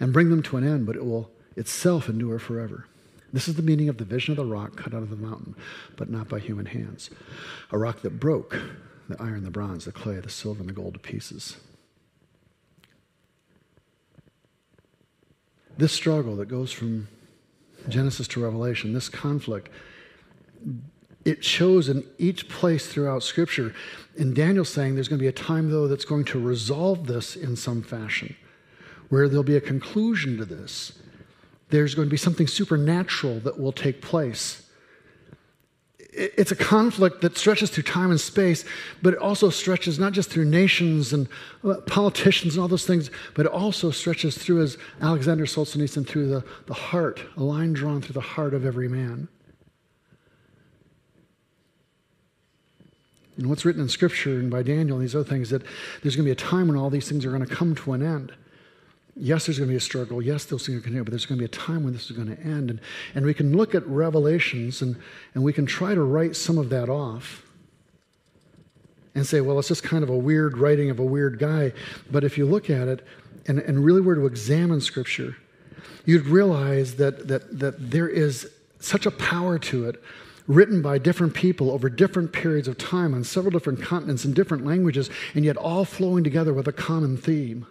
and 0.01 0.13
bring 0.13 0.31
them 0.31 0.43
to 0.43 0.57
an 0.57 0.67
end, 0.67 0.85
but 0.85 0.97
it 0.97 1.05
will 1.05 1.31
itself 1.57 2.09
endure 2.09 2.39
forever. 2.39 2.87
This 3.33 3.49
is 3.49 3.57
the 3.57 3.63
meaning 3.63 3.89
of 3.89 3.99
the 3.99 4.05
vision 4.05 4.33
of 4.33 4.37
the 4.37 4.45
rock 4.45 4.77
cut 4.77 4.95
out 4.95 5.03
of 5.03 5.11
the 5.11 5.17
mountain, 5.17 5.57
but 5.97 6.09
not 6.09 6.29
by 6.29 6.39
human 6.39 6.67
hands. 6.67 7.11
A 7.73 7.79
rock 7.79 8.03
that 8.03 8.21
broke 8.21 8.63
the 9.09 9.21
iron, 9.21 9.43
the 9.43 9.51
bronze, 9.51 9.85
the 9.85 9.93
clay, 9.93 10.21
the 10.21 10.31
silver, 10.31 10.61
and 10.61 10.69
the 10.69 10.73
gold 10.73 10.95
to 10.95 11.01
pieces. 11.01 11.57
This 15.77 15.93
struggle 15.93 16.37
that 16.37 16.47
goes 16.47 16.71
from 16.71 17.09
Genesis 17.89 18.29
to 18.29 18.43
Revelation, 18.43 18.93
this 18.93 19.09
conflict, 19.09 19.69
it 21.25 21.45
shows 21.45 21.89
in 21.89 22.05
each 22.19 22.49
place 22.49 22.87
throughout 22.87 23.23
Scripture. 23.23 23.75
And 24.17 24.35
Daniel's 24.35 24.69
saying 24.69 24.95
there's 24.95 25.09
going 25.09 25.19
to 25.19 25.23
be 25.23 25.29
a 25.29 25.33
time, 25.33 25.71
though, 25.71 25.89
that's 25.89 26.05
going 26.05 26.25
to 26.27 26.39
resolve 26.39 27.07
this 27.07 27.35
in 27.35 27.57
some 27.57 27.83
fashion, 27.83 28.37
where 29.09 29.29
there'll 29.29 29.43
be 29.43 29.57
a 29.57 29.61
conclusion 29.61 30.37
to 30.37 30.45
this 30.45 31.01
there's 31.75 31.95
going 31.95 32.07
to 32.07 32.11
be 32.11 32.17
something 32.17 32.47
supernatural 32.47 33.41
that 33.41 33.59
will 33.59 33.73
take 33.73 34.01
place. 34.01 34.63
It's 35.99 36.53
a 36.53 36.57
conflict 36.57 37.23
that 37.23 37.37
stretches 37.37 37.71
through 37.71 37.83
time 37.83 38.13
and 38.13 38.21
space, 38.21 38.65
but 39.03 39.15
it 39.15 39.19
also 39.19 39.51
stretches 39.51 39.99
not 39.99 40.13
just 40.13 40.31
through 40.31 40.45
nations 40.45 41.13
and 41.13 41.27
uh, 41.65 41.81
politicians 41.87 42.55
and 42.55 42.63
all 42.63 42.69
those 42.69 42.87
things, 42.87 43.11
but 43.35 43.47
it 43.47 43.53
also 43.53 43.91
stretches 43.91 44.39
through, 44.39 44.63
as 44.63 44.79
Alexander 45.01 45.45
Solzhenitsyn, 45.45 46.07
through 46.07 46.29
the, 46.29 46.45
the 46.67 46.75
heart, 46.75 47.21
a 47.37 47.43
line 47.43 47.73
drawn 47.73 48.01
through 48.01 48.13
the 48.13 48.21
heart 48.21 48.55
of 48.55 48.65
every 48.65 48.89
man. 48.89 49.27
And 53.37 53.49
what's 53.49 53.65
written 53.65 53.83
in 53.83 53.89
Scripture 53.89 54.39
and 54.39 54.49
by 54.49 54.63
Daniel 54.63 54.97
and 54.97 55.05
these 55.05 55.17
other 55.17 55.29
things, 55.29 55.51
that 55.51 55.63
there's 56.03 56.15
going 56.15 56.25
to 56.25 56.29
be 56.29 56.31
a 56.31 56.37
time 56.37 56.69
when 56.69 56.77
all 56.77 56.91
these 56.91 57.09
things 57.09 57.25
are 57.25 57.31
going 57.31 57.45
to 57.45 57.53
come 57.53 57.75
to 57.75 57.93
an 57.93 58.03
end. 58.03 58.33
Yes, 59.17 59.47
there's 59.47 59.59
going 59.59 59.69
to 59.69 59.73
be 59.73 59.77
a 59.77 59.81
struggle. 59.81 60.21
Yes, 60.21 60.45
those 60.45 60.67
things 60.67 60.79
are 60.79 60.81
going 60.81 60.83
continue, 60.83 61.05
but 61.05 61.11
there's 61.13 61.27
going 61.27 61.39
to 61.39 61.41
be 61.41 61.45
a 61.45 61.49
time 61.49 61.85
when 61.85 61.93
this 61.93 62.11
is 62.11 62.17
going 62.17 62.35
to 62.35 62.43
end. 62.43 62.71
And, 62.71 62.81
and 63.15 63.25
we 63.25 63.33
can 63.33 63.57
look 63.57 63.75
at 63.75 63.87
Revelations 63.87 64.83
and, 64.83 64.97
and 65.35 65.45
we 65.45 65.53
can 65.53 65.67
try 65.67 65.95
to 65.95 66.03
write 66.03 66.35
some 66.35 66.59
of 66.59 66.69
that 66.71 66.89
off 66.89 67.43
and 69.15 69.25
say, 69.25 69.41
well, 69.41 69.59
it's 69.61 69.69
just 69.69 69.85
kind 69.85 70.03
of 70.03 70.11
a 70.11 70.17
weird 70.17 70.59
writing 70.59 70.91
of 70.91 70.99
a 70.99 71.05
weird 71.05 71.39
guy. 71.39 71.73
But 72.11 72.25
if 72.25 72.37
you 72.37 72.45
look 72.45 72.69
at 72.69 72.89
it 72.89 73.07
and, 73.47 73.61
and 73.61 73.85
really 73.85 74.01
were 74.01 74.17
to 74.17 74.27
examine 74.27 74.81
Scripture, 74.81 75.37
you'd 76.05 76.27
realize 76.27 76.97
that, 76.97 77.29
that, 77.29 77.61
that 77.61 77.91
there 77.91 78.09
is 78.09 78.51
such 78.81 79.07
a 79.07 79.13
power 79.13 79.59
to 79.61 79.89
it 79.89 80.03
written 80.49 80.83
by 80.83 80.99
different 80.99 81.33
people 81.33 81.71
over 81.71 81.89
different 81.89 82.33
periods 82.33 82.69
of 82.69 82.77
time 82.77 83.15
on 83.15 83.23
several 83.23 83.53
different 83.53 83.81
continents 83.81 84.25
in 84.25 84.35
different 84.35 84.67
languages, 84.67 85.09
and 85.35 85.45
yet 85.45 85.57
all 85.57 85.85
flowing 85.85 86.25
together 86.25 86.53
with 86.53 86.67
a 86.67 86.73
common 86.73 87.17
theme. 87.17 87.67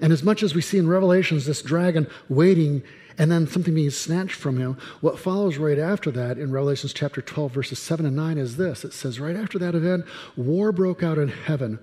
And 0.00 0.12
as 0.12 0.22
much 0.22 0.42
as 0.42 0.54
we 0.54 0.60
see 0.60 0.78
in 0.78 0.88
Revelations 0.88 1.46
this 1.46 1.62
dragon 1.62 2.06
waiting 2.28 2.82
and 3.18 3.30
then 3.30 3.46
something 3.46 3.74
being 3.74 3.90
snatched 3.90 4.34
from 4.34 4.58
him, 4.58 4.76
what 5.00 5.18
follows 5.18 5.56
right 5.56 5.78
after 5.78 6.10
that 6.10 6.36
in 6.36 6.52
Revelations 6.52 6.92
chapter 6.92 7.22
12, 7.22 7.52
verses 7.52 7.78
7 7.78 8.04
and 8.04 8.14
9 8.14 8.36
is 8.36 8.58
this. 8.58 8.84
It 8.84 8.92
says, 8.92 9.18
Right 9.18 9.36
after 9.36 9.58
that 9.58 9.74
event, 9.74 10.04
war 10.36 10.70
broke 10.70 11.02
out 11.02 11.16
in 11.16 11.28
heaven. 11.28 11.78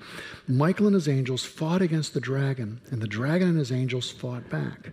Michael 0.47 0.85
and 0.85 0.93
his 0.93 1.07
angels 1.07 1.43
fought 1.43 1.81
against 1.81 2.13
the 2.13 2.21
dragon, 2.21 2.81
and 2.91 3.01
the 3.01 3.07
dragon 3.07 3.47
and 3.47 3.57
his 3.57 3.71
angels 3.71 4.11
fought 4.11 4.47
back. 4.49 4.91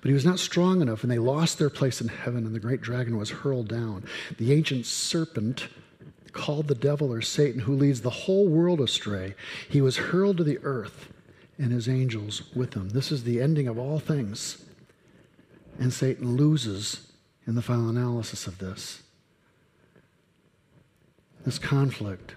But 0.00 0.08
he 0.08 0.14
was 0.14 0.24
not 0.24 0.40
strong 0.40 0.80
enough, 0.82 1.04
and 1.04 1.10
they 1.10 1.18
lost 1.18 1.58
their 1.58 1.70
place 1.70 2.00
in 2.00 2.08
heaven, 2.08 2.44
and 2.46 2.54
the 2.54 2.60
great 2.60 2.80
dragon 2.80 3.16
was 3.16 3.30
hurled 3.30 3.68
down. 3.68 4.04
The 4.38 4.52
ancient 4.52 4.86
serpent, 4.86 5.68
called 6.32 6.68
the 6.68 6.74
devil 6.74 7.12
or 7.12 7.22
Satan, 7.22 7.60
who 7.60 7.74
leads 7.74 8.02
the 8.02 8.10
whole 8.10 8.46
world 8.46 8.80
astray, 8.80 9.34
he 9.70 9.80
was 9.80 9.96
hurled 9.96 10.36
to 10.36 10.44
the 10.44 10.58
earth 10.64 11.12
and 11.58 11.72
his 11.72 11.88
angels 11.88 12.42
with 12.54 12.74
him. 12.74 12.90
This 12.90 13.10
is 13.10 13.24
the 13.24 13.40
ending 13.40 13.68
of 13.68 13.78
all 13.78 13.98
things. 13.98 14.64
And 15.78 15.92
Satan 15.92 16.36
loses 16.36 17.12
in 17.46 17.54
the 17.54 17.62
final 17.62 17.88
analysis 17.88 18.46
of 18.46 18.58
this. 18.58 19.02
This 21.44 21.58
conflict 21.58 22.34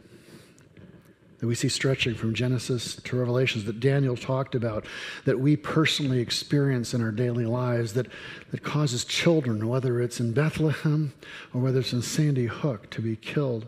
that 1.39 1.47
we 1.47 1.55
see 1.55 1.69
stretching 1.69 2.15
from 2.15 2.33
Genesis 2.33 2.95
to 2.97 3.15
Revelations 3.15 3.63
that 3.63 3.79
Daniel 3.79 4.17
talked 4.17 4.55
about, 4.55 4.85
that 5.23 5.39
we 5.39 5.55
personally 5.55 6.19
experience 6.19 6.93
in 6.93 7.01
our 7.01 7.11
daily 7.11 7.45
lives, 7.45 7.93
that, 7.93 8.07
that 8.51 8.61
causes 8.61 9.05
children, 9.05 9.67
whether 9.69 10.01
it's 10.01 10.19
in 10.19 10.33
Bethlehem 10.33 11.13
or 11.53 11.61
whether 11.61 11.79
it's 11.79 11.93
in 11.93 12.01
Sandy 12.01 12.47
Hook, 12.47 12.89
to 12.89 13.01
be 13.01 13.15
killed 13.15 13.67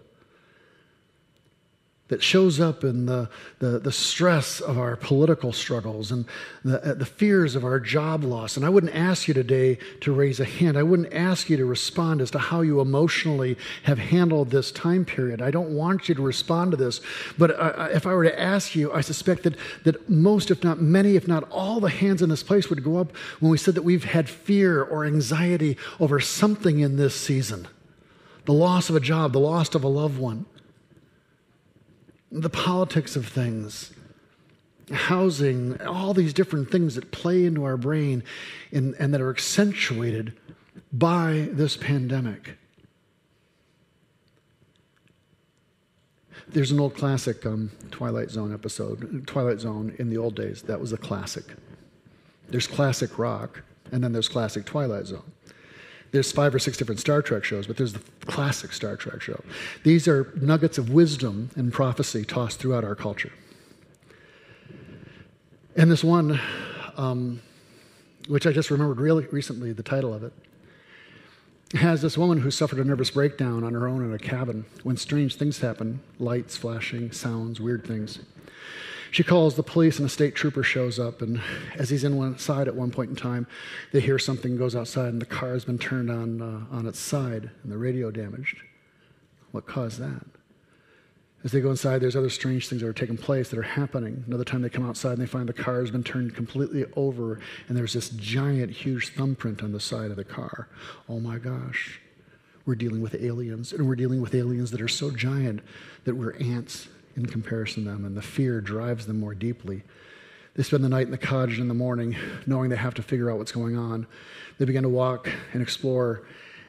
that 2.12 2.22
shows 2.22 2.60
up 2.60 2.84
in 2.84 3.06
the, 3.06 3.30
the, 3.60 3.80
the, 3.80 3.92
stress 3.92 4.60
of 4.60 4.78
our 4.78 4.98
political 4.98 5.54
struggles 5.54 6.12
and 6.12 6.26
the, 6.66 6.92
uh, 6.92 6.94
the 6.94 7.06
fears 7.06 7.56
of 7.56 7.64
our 7.64 7.80
job 7.80 8.26
loss. 8.26 8.58
And 8.58 8.66
I 8.66 8.70
wouldn't 8.70 8.94
ask 8.94 9.30
you 9.30 9.34
today 9.34 9.78
to 10.02 10.12
raise 10.12 10.42
a 10.42 10.46
hand. 10.46 10.78
I 10.78 10.84
wouldn't 10.84 11.14
ask 11.14 11.50
you 11.50 11.56
to 11.56 11.64
respond 11.64 12.20
as 12.20 12.30
to 12.32 12.38
how 12.38 12.60
you 12.60 12.82
emotionally 12.82 13.58
have 13.84 13.98
handled 13.98 14.50
this 14.50 14.74
time 14.74 15.06
period. 15.06 15.42
I 15.42 15.52
don't 15.52 15.74
want 15.74 16.10
you 16.10 16.16
to 16.16 16.22
respond 16.22 16.72
to 16.72 16.78
this. 16.78 17.00
But 17.38 17.52
if 17.94 18.06
I 18.06 18.14
were 18.14 18.26
to 18.26 18.38
ask 18.38 18.76
you, 18.76 18.92
I 18.92 19.00
suspect 19.00 19.44
that, 19.44 19.56
that 19.86 20.10
most, 20.10 20.52
if 20.52 20.66
not 20.66 20.82
many, 20.82 21.16
if 21.16 21.30
not 21.30 21.50
all 21.50 21.80
the 21.80 21.90
hands 21.90 22.22
in 22.22 22.28
this 22.28 22.44
place 22.44 22.70
would 22.70 22.84
go 22.84 22.98
up 22.98 23.16
when 23.40 23.50
we 23.50 23.58
said 23.58 23.76
that 23.76 23.84
we've 23.84 24.04
had 24.04 24.28
fear 24.28 24.84
or 24.84 25.06
anxiety 25.06 25.78
over 25.98 26.20
something 26.20 26.80
in 26.80 26.98
this 26.98 27.16
season 27.16 27.70
the 28.46 28.54
loss 28.54 28.90
of 28.90 28.96
a 28.96 29.00
job, 29.00 29.32
the 29.32 29.40
loss 29.40 29.74
of 29.76 29.84
a 29.84 29.88
loved 29.88 30.18
one 30.18 30.46
the 32.32 32.50
politics 32.50 33.16
of 33.16 33.28
things, 33.28 33.92
housing, 34.92 35.80
all 35.82 36.14
these 36.14 36.34
different 36.34 36.72
things 36.72 36.96
that 36.96 37.12
play 37.12 37.46
into 37.46 37.64
our 37.64 37.78
brain 37.78 38.24
and, 38.72 38.96
and 39.00 39.14
that 39.14 39.22
are 39.22 39.30
accentuated 39.30 40.34
by 40.94 41.50
this 41.52 41.76
pandemic. 41.76 42.58
There's 46.48 46.72
an 46.72 46.80
old 46.80 46.96
classic 46.96 47.46
um, 47.46 47.72
Twilight 47.92 48.30
Zone 48.30 48.54
episode, 48.54 49.26
Twilight 49.28 49.60
Zone 49.60 49.96
in 50.00 50.10
the 50.10 50.18
old 50.18 50.36
days. 50.36 50.62
That 50.64 50.82
was 50.82 50.92
a 50.92 50.98
classic. 50.98 51.46
There's 52.50 52.68
classic 52.68 53.18
rock, 53.18 53.64
and 53.92 54.04
then 54.04 54.12
there's 54.12 54.28
classic 54.28 54.66
Twilight 54.66 55.06
Zone. 55.06 55.32
There's 56.12 56.32
five 56.32 56.54
or 56.54 56.60
six 56.60 56.78
different 56.78 57.00
Star 57.00 57.22
Trek 57.22 57.44
shows, 57.44 57.68
but 57.68 57.78
there's 57.78 57.94
the 57.94 58.02
classic 58.26 58.74
Star 58.74 58.96
Trek 58.98 59.22
show. 59.22 59.42
These 59.84 60.08
are 60.08 60.32
nuggets 60.42 60.78
of 60.78 60.90
wisdom 60.90 61.50
and 61.56 61.72
prophecy 61.72 62.26
tossed 62.26 62.60
throughout 62.60 62.84
our 62.84 62.96
culture. 62.96 63.32
And 65.78 65.90
this 65.90 66.04
one, 66.04 66.40
um, 66.98 67.42
which 68.28 68.46
I 68.46 68.52
just 68.52 68.70
remembered 68.72 69.00
really 69.00 69.26
recently, 69.28 69.72
the 69.72 69.84
title 69.84 70.14
of 70.14 70.24
it, 70.24 70.34
has 71.76 72.02
this 72.02 72.18
woman 72.18 72.42
who 72.42 72.52
suffered 72.52 72.80
a 72.80 72.84
nervous 72.84 73.12
breakdown 73.12 73.64
on 73.64 73.74
her 73.74 73.88
own 73.88 74.04
in 74.04 74.14
a 74.14 74.20
cabin 74.20 74.66
when 74.84 74.98
strange 74.98 75.36
things 75.36 75.60
happen 75.60 76.02
lights 76.20 76.58
flashing, 76.58 77.14
sounds, 77.14 77.62
weird 77.62 77.86
things. 77.86 78.20
She 79.12 79.24
calls 79.24 79.56
the 79.56 79.64
police, 79.64 80.00
and 80.00 80.06
a 80.06 80.10
state 80.10 80.36
trooper 80.36 80.64
shows 80.64 80.98
up. 80.98 81.22
And 81.22 81.42
as 81.76 81.90
he's 81.90 82.06
inside 82.06 82.70
at 82.70 82.76
one 82.76 82.92
point 82.92 83.10
in 83.10 83.16
time, 83.18 83.46
they 83.92 84.00
hear 84.00 84.18
something 84.18 84.56
goes 84.56 84.74
outside, 84.74 85.10
and 85.10 85.22
the 85.22 85.26
car 85.26 85.52
has 85.52 85.66
been 85.66 85.78
turned 85.78 86.10
on, 86.10 86.42
uh, 86.42 86.76
on 86.76 86.88
its 86.88 86.98
side, 86.98 87.52
and 87.62 87.72
the 87.72 87.78
radio 87.78 88.10
damaged. 88.10 88.62
What 89.52 89.68
caused 89.68 90.00
that? 90.00 90.26
As 91.44 91.52
they 91.52 91.60
go 91.60 91.72
inside, 91.72 92.00
there's 92.00 92.16
other 92.16 92.30
strange 92.30 92.70
things 92.70 92.82
that 92.82 92.88
are 92.88 92.94
taking 92.94 93.18
place 93.18 93.50
that 93.50 93.60
are 93.60 93.64
happening. 93.64 94.24
Another 94.28 94.46
time 94.46 94.62
they 94.62 94.70
come 94.70 94.88
outside 94.88 95.14
and 95.14 95.22
they 95.22 95.26
find 95.26 95.50
the 95.50 95.54
car 95.54 95.82
has 95.82 95.92
been 95.92 96.04
turned 96.04 96.34
completely 96.34 96.86
over, 96.96 97.40
and 97.68 97.76
there's 97.76 97.94
this 97.94 98.10
giant, 98.12 98.72
huge 98.72 99.14
thumbprint 99.14 99.62
on 99.62 99.74
the 99.74 99.80
side 99.80 100.12
of 100.12 100.16
the 100.18 100.24
car. 100.24 100.70
Oh 101.10 101.20
my 101.20 101.38
gosh. 101.38 102.00
We're 102.66 102.76
dealing 102.76 103.02
with 103.02 103.16
aliens, 103.16 103.74
and 103.74 103.88
we're 103.90 103.96
dealing 103.96 104.22
with 104.22 104.36
aliens 104.36 104.72
that 104.72 104.82
are 104.82 104.88
so 104.88 105.12
giant 105.12 105.62
that 106.06 106.16
we're 106.16 106.36
ants 106.38 106.88
in 107.16 107.26
comparison 107.26 107.84
to 107.86 107.92
them, 107.92 108.06
and 108.06 108.16
the 108.16 108.22
fear 108.22 108.62
drives 108.62 109.06
them 109.06 109.20
more 109.20 109.34
deeply. 109.34 109.84
They 110.56 110.64
spend 110.64 110.84
the 110.84 110.90
night 110.90 111.06
in 111.06 111.12
the 111.12 111.18
cottage 111.18 111.60
in 111.60 111.68
the 111.68 111.74
morning, 111.74 112.16
knowing 112.46 112.70
they 112.70 112.76
have 112.76 112.94
to 112.96 113.04
figure 113.04 113.32
out 113.32 113.38
what's 113.38 113.52
going 113.52 113.78
on. 113.78 114.06
They 114.58 114.66
begin 114.66 114.84
to 114.84 114.90
walk 114.90 115.30
and 115.54 115.62
explore, 115.62 116.24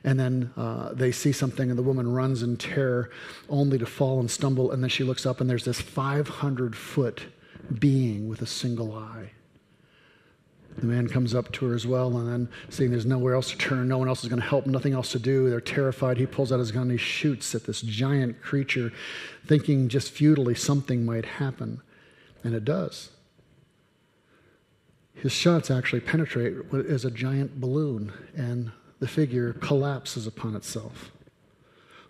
and 0.05 0.19
then 0.19 0.53
uh, 0.57 0.93
they 0.95 1.13
see 1.13 1.33
something, 1.33 1.69
and 1.69 1.79
the 1.79 1.83
woman 1.83 2.13
runs 2.13 2.43
in 2.43 2.57
terror, 2.57 3.11
only 3.49 3.79
to 3.79 3.87
fall 3.87 4.21
and 4.21 4.31
stumble. 4.31 4.71
And 4.71 4.83
then 4.83 4.91
she 4.91 5.05
looks 5.05 5.27
up, 5.27 5.41
and 5.41 5.51
there's 5.51 5.65
this 5.65 5.81
500 5.81 6.77
foot 6.77 7.23
being 7.79 8.29
with 8.29 8.43
a 8.43 8.47
single 8.47 8.95
eye. 8.95 9.33
The 10.79 10.87
man 10.87 11.09
comes 11.09 11.35
up 11.35 11.53
to 11.53 11.67
her 11.67 11.75
as 11.75 11.87
well, 11.87 12.17
and 12.17 12.29
then 12.29 12.49
seeing 12.71 12.91
there's 12.91 13.07
nowhere 13.07 13.35
else 13.35 13.51
to 13.51 13.59
turn, 13.59 13.89
no 13.89 13.99
one 13.99 14.09
else 14.09 14.23
is 14.23 14.31
going 14.31 14.41
to 14.41 14.49
help, 14.49 14.67
nothing 14.67 14.95
else 14.95 15.13
to 15.13 15.19
do, 15.19 15.51
they're 15.51 15.61
terrified. 15.61 16.17
He 16.17 16.27
pulls 16.27 16.51
out 16.51 16.59
his 16.59 16.73
gun 16.73 16.83
and 16.83 16.93
he 16.93 16.97
shoots 16.97 17.55
at 17.55 17.65
this 17.65 17.83
giant 17.83 18.41
creature, 18.43 18.93
thinking 19.47 19.89
just 19.89 20.11
futilely 20.11 20.55
something 20.55 21.05
might 21.05 21.27
happen. 21.27 21.83
And 22.43 22.55
it 22.55 22.65
does. 22.65 23.11
His 25.15 25.33
shots 25.33 25.71
actually 25.71 26.01
penetrate 26.01 26.55
is 26.73 27.05
a 27.05 27.11
giant 27.11 27.61
balloon, 27.61 28.13
and 28.35 28.73
the 28.99 29.07
figure 29.07 29.53
collapses 29.53 30.27
upon 30.27 30.57
itself. 30.57 31.13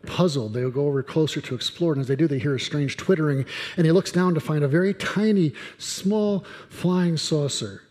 Puzzled, 0.06 0.54
they'll 0.54 0.70
go 0.70 0.86
over 0.86 1.02
closer 1.02 1.40
to 1.40 1.54
explore, 1.54 1.92
and 1.92 2.00
as 2.00 2.08
they 2.08 2.16
do, 2.16 2.26
they 2.26 2.38
hear 2.38 2.54
a 2.54 2.60
strange 2.60 2.96
twittering, 2.96 3.44
and 3.76 3.86
he 3.86 3.92
looks 3.92 4.12
down 4.12 4.34
to 4.34 4.40
find 4.40 4.64
a 4.64 4.68
very 4.68 4.94
tiny, 4.94 5.52
small 5.78 6.44
flying 6.68 7.16
saucer 7.16 7.82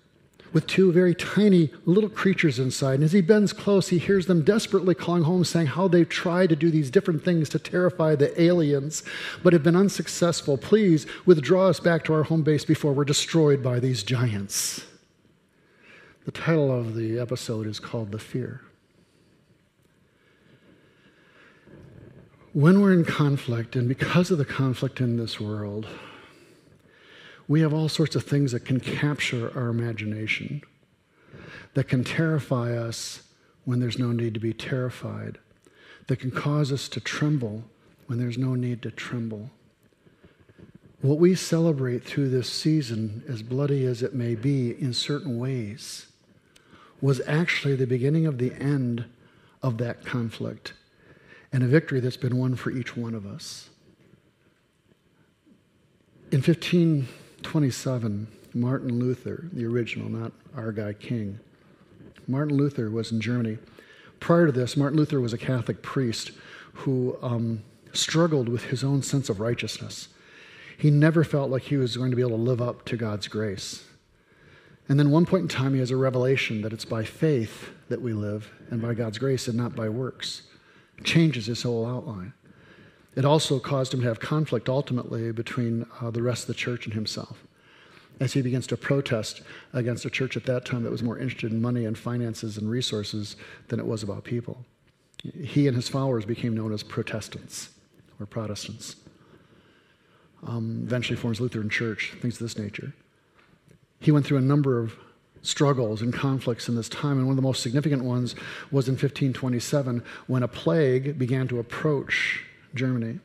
with 0.53 0.67
two 0.67 0.91
very 0.91 1.15
tiny 1.15 1.71
little 1.85 2.09
creatures 2.09 2.59
inside. 2.59 2.95
And 2.95 3.03
as 3.03 3.13
he 3.13 3.21
bends 3.21 3.53
close, 3.53 3.89
he 3.89 3.97
hears 3.97 4.25
them 4.25 4.43
desperately 4.43 4.95
calling 4.95 5.23
home, 5.23 5.45
saying 5.45 5.67
how 5.67 5.87
they've 5.87 6.07
tried 6.07 6.49
to 6.49 6.55
do 6.55 6.69
these 6.69 6.91
different 6.91 7.23
things 7.23 7.49
to 7.49 7.59
terrify 7.59 8.15
the 8.15 8.39
aliens, 8.41 9.03
but 9.43 9.53
have 9.53 9.63
been 9.63 9.75
unsuccessful. 9.75 10.57
Please 10.57 11.05
withdraw 11.25 11.67
us 11.67 11.79
back 11.79 12.03
to 12.05 12.13
our 12.13 12.23
home 12.23 12.43
base 12.43 12.65
before 12.65 12.93
we're 12.93 13.05
destroyed 13.05 13.63
by 13.63 13.79
these 13.79 14.03
giants. 14.03 14.85
The 16.25 16.31
title 16.31 16.71
of 16.71 16.95
the 16.95 17.17
episode 17.17 17.65
is 17.65 17.79
called 17.79 18.11
The 18.11 18.19
Fear. 18.19 18.61
When 22.53 22.81
we're 22.81 22.93
in 22.93 23.05
conflict, 23.05 23.77
and 23.77 23.87
because 23.87 24.29
of 24.29 24.37
the 24.37 24.45
conflict 24.45 24.99
in 24.99 25.15
this 25.15 25.39
world, 25.39 25.87
we 27.51 27.59
have 27.59 27.73
all 27.73 27.89
sorts 27.89 28.15
of 28.15 28.23
things 28.23 28.53
that 28.53 28.63
can 28.63 28.79
capture 28.79 29.51
our 29.57 29.67
imagination, 29.67 30.61
that 31.73 31.83
can 31.83 32.01
terrify 32.01 32.77
us 32.77 33.23
when 33.65 33.81
there's 33.81 33.99
no 33.99 34.13
need 34.13 34.33
to 34.33 34.39
be 34.39 34.53
terrified, 34.53 35.37
that 36.07 36.15
can 36.15 36.31
cause 36.31 36.71
us 36.71 36.87
to 36.87 37.01
tremble 37.01 37.61
when 38.07 38.17
there's 38.17 38.37
no 38.37 38.55
need 38.55 38.81
to 38.81 38.89
tremble. 38.89 39.49
What 41.01 41.17
we 41.17 41.35
celebrate 41.35 42.05
through 42.05 42.29
this 42.29 42.49
season, 42.49 43.21
as 43.27 43.43
bloody 43.43 43.85
as 43.85 44.01
it 44.01 44.15
may 44.15 44.33
be 44.33 44.71
in 44.81 44.93
certain 44.93 45.37
ways, 45.37 46.07
was 47.01 47.19
actually 47.27 47.75
the 47.75 47.85
beginning 47.85 48.25
of 48.25 48.37
the 48.37 48.53
end 48.53 49.03
of 49.61 49.77
that 49.79 50.05
conflict 50.05 50.71
and 51.51 51.63
a 51.63 51.67
victory 51.67 51.99
that's 51.99 52.15
been 52.15 52.37
won 52.37 52.55
for 52.55 52.71
each 52.71 52.95
one 52.95 53.13
of 53.13 53.25
us. 53.25 53.69
In 56.31 56.41
1527, 57.43 58.27
Martin 58.53 58.99
Luther, 58.99 59.49
the 59.51 59.65
original, 59.65 60.09
not 60.09 60.31
our 60.55 60.71
guy 60.71 60.93
King, 60.93 61.39
Martin 62.27 62.55
Luther 62.55 62.89
was 62.89 63.11
in 63.11 63.19
Germany. 63.19 63.57
Prior 64.19 64.45
to 64.45 64.51
this, 64.51 64.77
Martin 64.77 64.97
Luther 64.97 65.19
was 65.19 65.33
a 65.33 65.37
Catholic 65.37 65.81
priest 65.81 66.31
who 66.73 67.17
um, 67.21 67.63
struggled 67.93 68.47
with 68.47 68.65
his 68.65 68.83
own 68.83 69.01
sense 69.01 69.27
of 69.27 69.39
righteousness. 69.39 70.07
He 70.77 70.91
never 70.91 71.23
felt 71.23 71.49
like 71.49 71.63
he 71.63 71.77
was 71.77 71.97
going 71.97 72.11
to 72.11 72.15
be 72.15 72.21
able 72.21 72.37
to 72.37 72.43
live 72.43 72.61
up 72.61 72.85
to 72.85 72.97
God's 72.97 73.27
grace. 73.27 73.83
And 74.87 74.99
then 74.99 75.11
one 75.11 75.25
point 75.25 75.43
in 75.43 75.47
time, 75.47 75.73
he 75.73 75.79
has 75.79 75.91
a 75.91 75.97
revelation 75.97 76.61
that 76.61 76.73
it's 76.73 76.85
by 76.85 77.03
faith 77.03 77.69
that 77.89 78.01
we 78.01 78.13
live 78.13 78.51
and 78.69 78.81
by 78.81 78.93
God's 78.93 79.17
grace 79.17 79.47
and 79.47 79.57
not 79.57 79.75
by 79.75 79.89
works 79.89 80.43
changes 81.03 81.47
his 81.47 81.63
whole 81.63 81.85
outline. 81.85 82.33
It 83.15 83.25
also 83.25 83.59
caused 83.59 83.93
him 83.93 84.01
to 84.01 84.07
have 84.07 84.19
conflict 84.19 84.69
ultimately 84.69 85.31
between 85.31 85.85
uh, 85.99 86.11
the 86.11 86.21
rest 86.21 86.43
of 86.43 86.47
the 86.47 86.53
church 86.53 86.85
and 86.85 86.93
himself 86.93 87.43
as 88.21 88.33
he 88.33 88.41
begins 88.41 88.67
to 88.67 88.77
protest 88.77 89.41
against 89.73 90.05
a 90.05 90.09
church 90.09 90.37
at 90.37 90.45
that 90.45 90.63
time 90.63 90.83
that 90.83 90.91
was 90.91 91.01
more 91.01 91.17
interested 91.17 91.51
in 91.51 91.61
money 91.61 91.85
and 91.85 91.97
finances 91.97 92.57
and 92.57 92.69
resources 92.69 93.35
than 93.67 93.79
it 93.79 93.85
was 93.85 94.03
about 94.03 94.23
people. 94.23 94.63
He 95.23 95.67
and 95.67 95.75
his 95.75 95.89
followers 95.89 96.23
became 96.23 96.55
known 96.55 96.71
as 96.71 96.83
Protestants 96.83 97.69
or 98.19 98.27
Protestants. 98.27 98.95
Um, 100.45 100.81
eventually 100.83 101.17
forms 101.17 101.41
Lutheran 101.41 101.69
Church, 101.69 102.13
things 102.21 102.35
of 102.35 102.39
this 102.39 102.57
nature. 102.57 102.93
He 103.99 104.11
went 104.11 104.25
through 104.25 104.37
a 104.37 104.41
number 104.41 104.79
of 104.79 104.95
struggles 105.41 106.01
and 106.01 106.13
conflicts 106.13 106.69
in 106.69 106.75
this 106.75 106.89
time. 106.89 107.17
And 107.17 107.25
one 107.25 107.33
of 107.33 107.35
the 107.35 107.41
most 107.41 107.63
significant 107.63 108.03
ones 108.03 108.35
was 108.71 108.87
in 108.87 108.93
1527 108.93 110.03
when 110.27 110.43
a 110.43 110.47
plague 110.47 111.17
began 111.17 111.47
to 111.47 111.59
approach 111.59 112.43
Germany. 112.75 113.19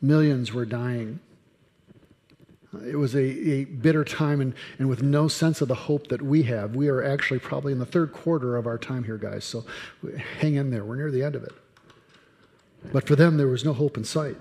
Millions 0.00 0.52
were 0.52 0.64
dying. 0.64 1.20
Uh, 2.74 2.78
it 2.80 2.96
was 2.96 3.14
a, 3.14 3.22
a 3.22 3.64
bitter 3.64 4.04
time, 4.04 4.40
and, 4.40 4.54
and 4.78 4.88
with 4.88 5.02
no 5.02 5.28
sense 5.28 5.60
of 5.60 5.68
the 5.68 5.74
hope 5.74 6.08
that 6.08 6.22
we 6.22 6.42
have. 6.44 6.74
We 6.74 6.88
are 6.88 7.02
actually 7.02 7.40
probably 7.40 7.72
in 7.72 7.78
the 7.78 7.86
third 7.86 8.12
quarter 8.12 8.56
of 8.56 8.66
our 8.66 8.78
time 8.78 9.04
here, 9.04 9.18
guys, 9.18 9.44
so 9.44 9.64
hang 10.40 10.54
in 10.54 10.70
there. 10.70 10.84
We're 10.84 10.96
near 10.96 11.10
the 11.10 11.22
end 11.22 11.34
of 11.34 11.44
it. 11.44 11.52
But 12.92 13.06
for 13.06 13.16
them, 13.16 13.36
there 13.36 13.48
was 13.48 13.64
no 13.64 13.72
hope 13.72 13.96
in 13.96 14.04
sight. 14.04 14.36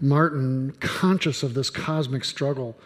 Martin, 0.00 0.72
conscious 0.80 1.42
of 1.42 1.54
this 1.54 1.70
cosmic 1.70 2.24
struggle, 2.24 2.76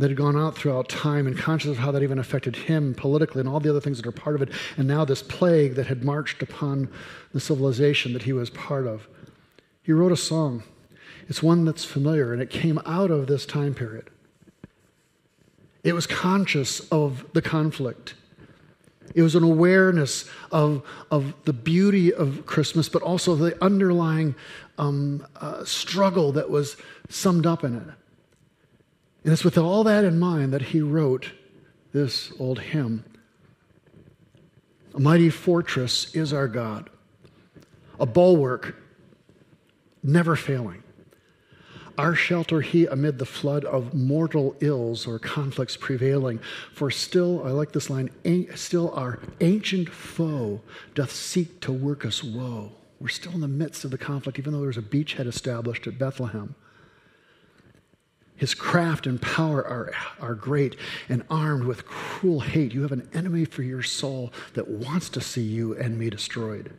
that 0.00 0.08
had 0.08 0.16
gone 0.16 0.36
out 0.36 0.56
throughout 0.56 0.88
time 0.88 1.26
and 1.26 1.36
conscious 1.36 1.70
of 1.70 1.76
how 1.76 1.92
that 1.92 2.02
even 2.02 2.18
affected 2.18 2.56
him 2.56 2.94
politically 2.94 3.40
and 3.40 3.48
all 3.48 3.60
the 3.60 3.68
other 3.68 3.82
things 3.82 3.98
that 3.98 4.06
are 4.06 4.12
part 4.12 4.34
of 4.34 4.40
it, 4.40 4.48
and 4.78 4.88
now 4.88 5.04
this 5.04 5.22
plague 5.22 5.74
that 5.74 5.86
had 5.86 6.02
marched 6.02 6.42
upon 6.42 6.88
the 7.34 7.40
civilization 7.40 8.14
that 8.14 8.22
he 8.22 8.32
was 8.32 8.48
part 8.48 8.86
of. 8.86 9.06
He 9.82 9.92
wrote 9.92 10.10
a 10.10 10.16
song. 10.16 10.62
It's 11.28 11.42
one 11.42 11.66
that's 11.66 11.84
familiar, 11.84 12.32
and 12.32 12.40
it 12.40 12.48
came 12.48 12.80
out 12.86 13.10
of 13.10 13.26
this 13.26 13.44
time 13.44 13.74
period. 13.74 14.08
It 15.84 15.92
was 15.92 16.06
conscious 16.06 16.80
of 16.88 17.26
the 17.34 17.42
conflict. 17.42 18.14
It 19.14 19.20
was 19.20 19.34
an 19.34 19.44
awareness 19.44 20.30
of, 20.50 20.82
of 21.10 21.34
the 21.44 21.52
beauty 21.52 22.12
of 22.12 22.46
Christmas, 22.46 22.88
but 22.88 23.02
also 23.02 23.34
the 23.34 23.62
underlying 23.62 24.34
um, 24.78 25.26
uh, 25.36 25.62
struggle 25.64 26.32
that 26.32 26.48
was 26.48 26.78
summed 27.10 27.44
up 27.44 27.64
in 27.64 27.76
it. 27.76 27.84
And 29.24 29.32
it's 29.32 29.44
with 29.44 29.58
all 29.58 29.84
that 29.84 30.04
in 30.04 30.18
mind 30.18 30.52
that 30.52 30.62
he 30.62 30.80
wrote 30.80 31.32
this 31.92 32.32
old 32.38 32.58
hymn 32.58 33.04
A 34.94 35.00
mighty 35.00 35.30
fortress 35.30 36.14
is 36.14 36.32
our 36.32 36.48
God, 36.48 36.90
a 37.98 38.06
bulwark 38.06 38.76
never 40.02 40.36
failing. 40.36 40.82
Our 41.98 42.14
shelter 42.14 42.62
he 42.62 42.86
amid 42.86 43.18
the 43.18 43.26
flood 43.26 43.66
of 43.66 43.92
mortal 43.92 44.56
ills 44.60 45.06
or 45.06 45.18
conflicts 45.18 45.76
prevailing. 45.76 46.40
For 46.72 46.90
still, 46.90 47.46
I 47.46 47.50
like 47.50 47.72
this 47.72 47.90
line, 47.90 48.08
still 48.54 48.90
our 48.94 49.18
ancient 49.42 49.90
foe 49.90 50.62
doth 50.94 51.12
seek 51.12 51.60
to 51.60 51.72
work 51.72 52.06
us 52.06 52.24
woe. 52.24 52.72
We're 53.00 53.08
still 53.08 53.32
in 53.32 53.42
the 53.42 53.48
midst 53.48 53.84
of 53.84 53.90
the 53.90 53.98
conflict, 53.98 54.38
even 54.38 54.54
though 54.54 54.62
there's 54.62 54.78
a 54.78 54.82
beachhead 54.82 55.26
established 55.26 55.86
at 55.86 55.98
Bethlehem. 55.98 56.54
His 58.40 58.54
craft 58.54 59.06
and 59.06 59.20
power 59.20 59.62
are, 59.62 59.92
are 60.18 60.34
great, 60.34 60.74
and 61.10 61.22
armed 61.28 61.64
with 61.64 61.84
cruel 61.84 62.40
hate, 62.40 62.72
you 62.72 62.80
have 62.80 62.90
an 62.90 63.06
enemy 63.12 63.44
for 63.44 63.62
your 63.62 63.82
soul 63.82 64.32
that 64.54 64.66
wants 64.66 65.10
to 65.10 65.20
see 65.20 65.42
you 65.42 65.76
and 65.76 65.98
me 65.98 66.08
destroyed. 66.08 66.72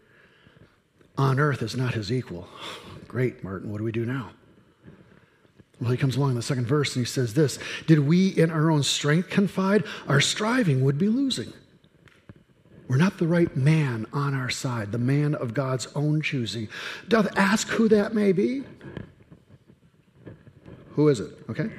On 1.20 1.40
earth 1.40 1.62
is 1.62 1.78
not 1.78 1.94
his 1.94 2.12
equal. 2.12 2.48
Great, 3.08 3.44
Martin, 3.44 3.70
what 3.70 3.78
do 3.78 3.84
we 3.84 3.92
do 3.92 4.08
now? 4.08 4.32
Well, 5.80 5.92
he 5.92 5.98
comes 5.98 6.16
along 6.16 6.32
in 6.32 6.36
the 6.36 6.42
second 6.42 6.66
verse 6.66 6.96
and 6.96 7.06
he 7.06 7.10
says 7.10 7.36
this 7.36 7.60
Did 7.86 8.00
we 8.00 8.30
in 8.30 8.50
our 8.50 8.72
own 8.72 8.82
strength 8.82 9.30
confide? 9.30 9.84
Our 10.08 10.20
striving 10.20 10.84
would 10.84 10.98
be 10.98 11.10
losing. 11.10 11.54
We're 12.88 12.98
not 12.98 13.20
the 13.20 13.28
right 13.28 13.56
man 13.56 14.08
on 14.12 14.34
our 14.34 14.50
side, 14.50 14.92
the 14.92 14.98
man 14.98 15.36
of 15.36 15.54
God's 15.54 15.88
own 15.94 16.24
choosing. 16.24 16.70
Doth 17.08 17.38
ask 17.38 17.68
who 17.68 17.88
that 17.90 18.16
may 18.16 18.32
be? 18.32 18.64
Who 20.96 21.08
is 21.10 21.20
it? 21.20 21.32
Okay? 21.50 21.70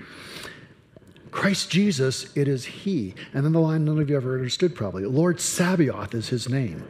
Christ 1.31 1.70
Jesus, 1.70 2.35
it 2.37 2.48
is 2.48 2.64
He. 2.64 3.14
And 3.33 3.44
then 3.44 3.53
the 3.53 3.61
line 3.61 3.85
none 3.85 3.98
of 3.98 4.11
you 4.11 4.16
ever 4.16 4.35
understood 4.35 4.75
probably 4.75 5.05
Lord 5.05 5.40
Sabaoth 5.40 6.14
is 6.14 6.29
His 6.29 6.48
name. 6.48 6.87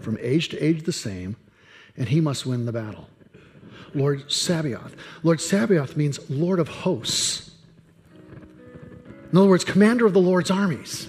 From 0.00 0.18
age 0.20 0.48
to 0.50 0.58
age 0.58 0.82
the 0.82 0.92
same, 0.92 1.36
and 1.96 2.08
he 2.08 2.20
must 2.20 2.44
win 2.44 2.66
the 2.66 2.72
battle. 2.72 3.08
Lord 3.94 4.30
Sabaoth. 4.30 4.96
Lord 5.22 5.40
Sabaoth 5.40 5.96
means 5.96 6.18
Lord 6.28 6.58
of 6.58 6.68
hosts. 6.68 7.52
In 9.30 9.38
other 9.38 9.48
words, 9.48 9.64
commander 9.64 10.04
of 10.06 10.12
the 10.12 10.20
Lord's 10.20 10.50
armies. 10.50 11.08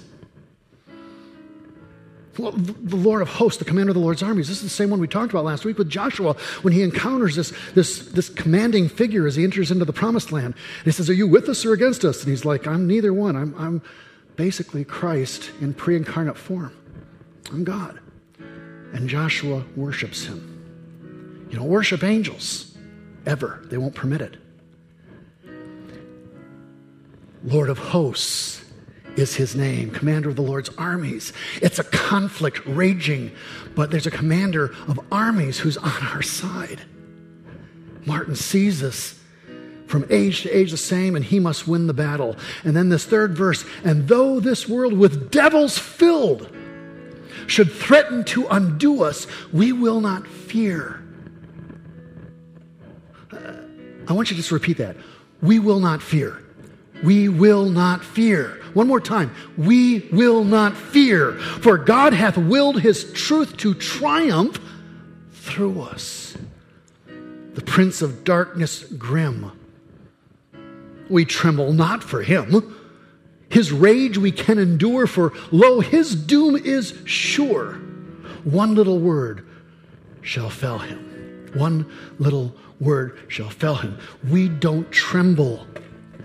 The 2.35 2.95
Lord 2.95 3.21
of 3.21 3.29
hosts, 3.29 3.59
the 3.59 3.65
commander 3.65 3.91
of 3.91 3.95
the 3.95 4.01
Lord's 4.01 4.21
armies. 4.21 4.47
This 4.47 4.57
is 4.57 4.63
the 4.63 4.69
same 4.69 4.89
one 4.89 4.99
we 4.99 5.07
talked 5.07 5.31
about 5.31 5.45
last 5.45 5.63
week 5.63 5.77
with 5.77 5.89
Joshua 5.89 6.33
when 6.61 6.73
he 6.73 6.81
encounters 6.81 7.35
this, 7.35 7.53
this, 7.73 7.99
this 8.07 8.29
commanding 8.29 8.89
figure 8.89 9.25
as 9.25 9.35
he 9.35 9.43
enters 9.43 9.71
into 9.71 9.85
the 9.85 9.93
promised 9.93 10.31
land. 10.31 10.53
And 10.53 10.85
he 10.85 10.91
says, 10.91 11.09
Are 11.09 11.13
you 11.13 11.27
with 11.27 11.47
us 11.47 11.65
or 11.65 11.73
against 11.73 12.03
us? 12.03 12.21
And 12.21 12.29
he's 12.29 12.43
like, 12.43 12.67
I'm 12.67 12.87
neither 12.87 13.13
one. 13.13 13.35
I'm, 13.35 13.55
I'm 13.57 13.81
basically 14.35 14.83
Christ 14.83 15.49
in 15.61 15.73
pre 15.73 15.95
incarnate 15.95 16.37
form. 16.37 16.75
I'm 17.51 17.63
God. 17.63 17.99
And 18.93 19.07
Joshua 19.07 19.63
worships 19.75 20.25
him. 20.25 21.47
You 21.49 21.59
don't 21.59 21.69
worship 21.69 22.03
angels 22.03 22.75
ever, 23.25 23.61
they 23.65 23.77
won't 23.77 23.95
permit 23.95 24.21
it. 24.21 24.37
Lord 27.43 27.69
of 27.69 27.77
hosts 27.77 28.64
is 29.15 29.35
his 29.35 29.55
name, 29.55 29.91
commander 29.91 30.29
of 30.29 30.35
the 30.35 30.41
Lord's 30.41 30.69
armies. 30.77 31.33
It's 31.61 31.79
a 31.79 31.83
conflict 31.83 32.61
raging, 32.65 33.31
but 33.75 33.91
there's 33.91 34.07
a 34.07 34.11
commander 34.11 34.73
of 34.87 34.99
armies 35.11 35.59
who's 35.59 35.77
on 35.77 36.07
our 36.07 36.21
side. 36.21 36.81
Martin 38.05 38.35
sees 38.35 38.79
this 38.81 39.19
from 39.87 40.05
age 40.09 40.41
to 40.43 40.49
age 40.49 40.71
the 40.71 40.77
same, 40.77 41.15
and 41.15 41.23
he 41.23 41.39
must 41.39 41.67
win 41.67 41.87
the 41.87 41.93
battle. 41.93 42.35
And 42.63 42.75
then 42.75 42.89
this 42.89 43.05
third 43.05 43.37
verse, 43.37 43.65
and 43.83 44.07
though 44.07 44.39
this 44.39 44.67
world 44.67 44.93
with 44.93 45.31
devils 45.31 45.77
filled 45.77 46.51
should 47.47 47.71
threaten 47.71 48.23
to 48.25 48.47
undo 48.47 49.03
us, 49.03 49.27
we 49.53 49.71
will 49.71 50.01
not 50.01 50.27
fear. 50.27 51.03
Uh, 53.31 53.53
I 54.07 54.13
want 54.13 54.29
you 54.29 54.35
to 54.35 54.41
just 54.41 54.51
repeat 54.51 54.77
that. 54.77 54.97
We 55.41 55.59
will 55.59 55.79
not 55.79 56.01
fear. 56.01 56.44
We 57.03 57.29
will 57.29 57.69
not 57.69 58.03
fear. 58.03 58.61
One 58.73 58.87
more 58.87 58.99
time. 58.99 59.33
We 59.57 60.07
will 60.11 60.43
not 60.43 60.75
fear, 60.75 61.33
for 61.33 61.77
God 61.77 62.13
hath 62.13 62.37
willed 62.37 62.81
his 62.81 63.11
truth 63.13 63.57
to 63.57 63.73
triumph 63.73 64.59
through 65.31 65.81
us. 65.81 66.35
The 67.53 67.61
prince 67.61 68.01
of 68.01 68.23
darkness 68.23 68.83
grim. 68.83 69.51
We 71.09 71.23
tremble 71.23 71.71
not 71.71 72.03
for 72.03 72.21
him. 72.21 72.75
His 73.49 73.71
rage 73.71 74.17
we 74.17 74.31
can 74.31 74.57
endure, 74.57 75.07
for 75.07 75.31
lo, 75.51 75.79
his 75.79 76.15
doom 76.15 76.57
is 76.57 76.97
sure. 77.05 77.73
One 78.43 78.75
little 78.75 78.99
word 78.99 79.47
shall 80.21 80.49
fell 80.49 80.79
him. 80.79 81.51
One 81.53 81.89
little 82.19 82.53
word 82.79 83.17
shall 83.29 83.49
fell 83.49 83.75
him. 83.75 83.97
We 84.29 84.49
don't 84.49 84.91
tremble 84.91 85.65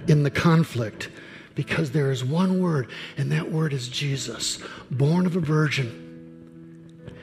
in 0.08 0.22
the 0.22 0.30
conflict 0.30 1.10
because 1.54 1.90
there 1.90 2.10
is 2.10 2.24
one 2.24 2.60
word, 2.60 2.88
and 3.16 3.30
that 3.32 3.50
word 3.50 3.72
is 3.72 3.88
Jesus, 3.88 4.58
born 4.90 5.26
of 5.26 5.36
a 5.36 5.40
virgin 5.40 6.06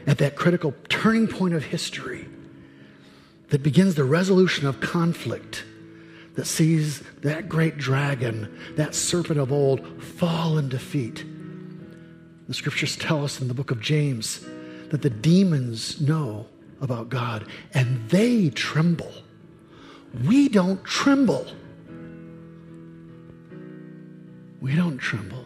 at 0.06 0.18
that 0.20 0.36
critical 0.36 0.74
turning 0.90 1.28
point 1.28 1.54
of 1.54 1.64
history 1.66 2.28
that 3.50 3.64
begins 3.64 3.96
the 3.96 4.04
resolution 4.04 4.68
of 4.68 4.80
conflict, 4.80 5.64
that 6.36 6.46
sees 6.46 7.02
that 7.22 7.50
great 7.50 7.78
dragon, 7.78 8.60
that 8.76 8.94
serpent 8.94 9.40
of 9.40 9.52
old, 9.52 10.04
fall 10.04 10.58
in 10.58 10.70
defeat. 10.70 11.26
The 12.48 12.54
scriptures 12.54 12.96
tell 12.96 13.24
us 13.24 13.42
in 13.42 13.48
the 13.48 13.54
book 13.54 13.72
of 13.72 13.82
James 13.82 14.46
that 14.90 15.02
the 15.02 15.10
demons 15.10 16.00
know 16.00 16.48
about 16.80 17.10
God 17.10 17.46
and 17.74 18.08
they 18.10 18.50
tremble. 18.50 19.12
We 20.26 20.48
don't 20.48 20.84
tremble. 20.84 21.48
We 24.60 24.76
don't 24.76 24.98
tremble. 24.98 25.46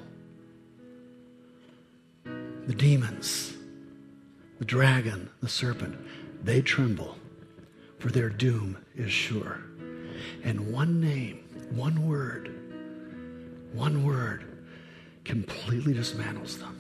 The 2.24 2.76
demons, 2.76 3.54
the 4.60 4.66
dragon, 4.66 5.30
the 5.42 5.50
serpent, 5.50 5.98
they 6.44 6.62
tremble, 6.62 7.18
for 8.00 8.10
their 8.10 8.30
doom 8.30 8.78
is 8.96 9.12
sure. 9.12 9.62
And 10.44 10.72
one 10.72 11.02
name, 11.02 11.44
one 11.72 12.08
word, 12.08 12.54
one 13.74 14.06
word 14.06 14.46
completely 15.26 15.94
dismantles 15.94 16.60
them. 16.60 16.78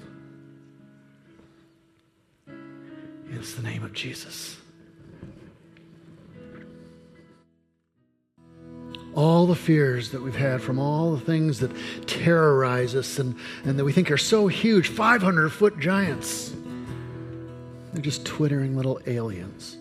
It's 3.31 3.55
the 3.55 3.63
name 3.63 3.83
of 3.83 3.93
Jesus. 3.93 4.60
All 9.15 9.45
the 9.45 9.55
fears 9.55 10.11
that 10.11 10.21
we've 10.21 10.35
had 10.35 10.61
from 10.61 10.79
all 10.79 11.11
the 11.13 11.19
things 11.19 11.59
that 11.59 11.71
terrorize 12.07 12.95
us 12.95 13.19
and, 13.19 13.35
and 13.65 13.77
that 13.77 13.83
we 13.83 13.91
think 13.91 14.09
are 14.09 14.17
so 14.17 14.47
huge 14.47 14.87
500 14.87 15.49
foot 15.49 15.79
giants. 15.79 16.53
They're 17.93 18.01
just 18.01 18.25
twittering 18.25 18.77
little 18.77 19.01
aliens. 19.05 19.77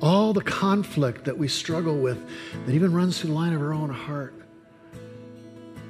All 0.00 0.32
the 0.32 0.42
conflict 0.42 1.24
that 1.24 1.36
we 1.36 1.48
struggle 1.48 1.96
with 1.96 2.24
that 2.66 2.72
even 2.72 2.92
runs 2.92 3.18
through 3.18 3.30
the 3.30 3.36
line 3.36 3.52
of 3.52 3.60
our 3.60 3.72
own 3.72 3.90
heart. 3.90 4.34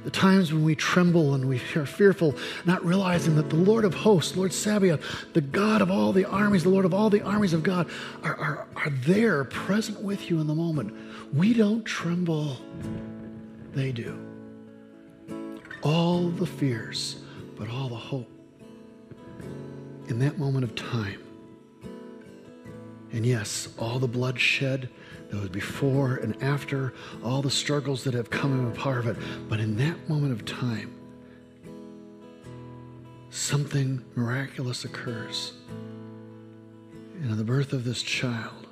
The 0.05 0.11
times 0.11 0.53
when 0.53 0.65
we 0.65 0.75
tremble 0.75 1.35
and 1.35 1.49
we 1.49 1.61
are 1.77 1.87
fearful, 1.87 2.35
not 2.65 2.85
realizing 2.85 3.37
that 3.37 3.51
the 3.51 3.57
Lord 3.57 3.85
of 3.85 3.95
hosts, 3.95 4.37
Lord 4.37 4.53
Sabaoth, 4.53 5.01
the 5.33 5.41
God 5.41 5.81
of 5.81 5.91
all 5.93 6.13
the 6.13 6.25
armies, 6.25 6.65
the 6.65 6.71
Lord 6.71 6.85
of 6.85 6.93
all 6.93 7.09
the 7.09 7.23
armies 7.23 7.53
of 7.53 7.63
God, 7.63 7.89
are, 8.25 8.35
are, 8.35 8.67
are 8.75 8.91
there 8.91 9.45
present 9.45 10.01
with 10.03 10.29
you 10.29 10.41
in 10.41 10.49
the 10.49 10.55
moment. 10.55 10.93
We 11.33 11.55
don't 11.55 11.85
tremble, 11.85 12.59
they 13.73 13.91
do. 13.91 14.19
All 15.83 16.29
the 16.29 16.47
fears, 16.47 17.21
but 17.57 17.71
all 17.71 17.89
the 17.89 17.97
hope. 17.97 18.31
In 20.09 20.19
that 20.19 20.39
moment 20.39 20.65
of 20.65 20.75
time, 20.75 21.23
and 23.13 23.27
yes, 23.27 23.69
all 23.79 23.99
the 23.99 24.09
bloodshed 24.09 24.89
that 25.31 25.41
was 25.41 25.49
before 25.49 26.17
and 26.17 26.41
after, 26.43 26.93
all 27.23 27.43
the 27.43 27.51
struggles 27.51 28.05
that 28.05 28.15
have 28.15 28.31
come 28.31 28.67
in 28.67 28.73
part 28.73 28.99
of 28.99 29.07
it. 29.07 29.17
But 29.49 29.61
in 29.61 29.77
that 29.77 30.09
moment 30.09 30.33
of 30.33 30.45
time, 30.45 30.95
something 33.31 34.05
miraculous 34.15 34.85
occurs. 34.85 35.53
And 37.23 37.31
in 37.31 37.37
the 37.37 37.45
birth 37.45 37.73
of 37.73 37.85
this 37.85 38.03
child, 38.03 38.67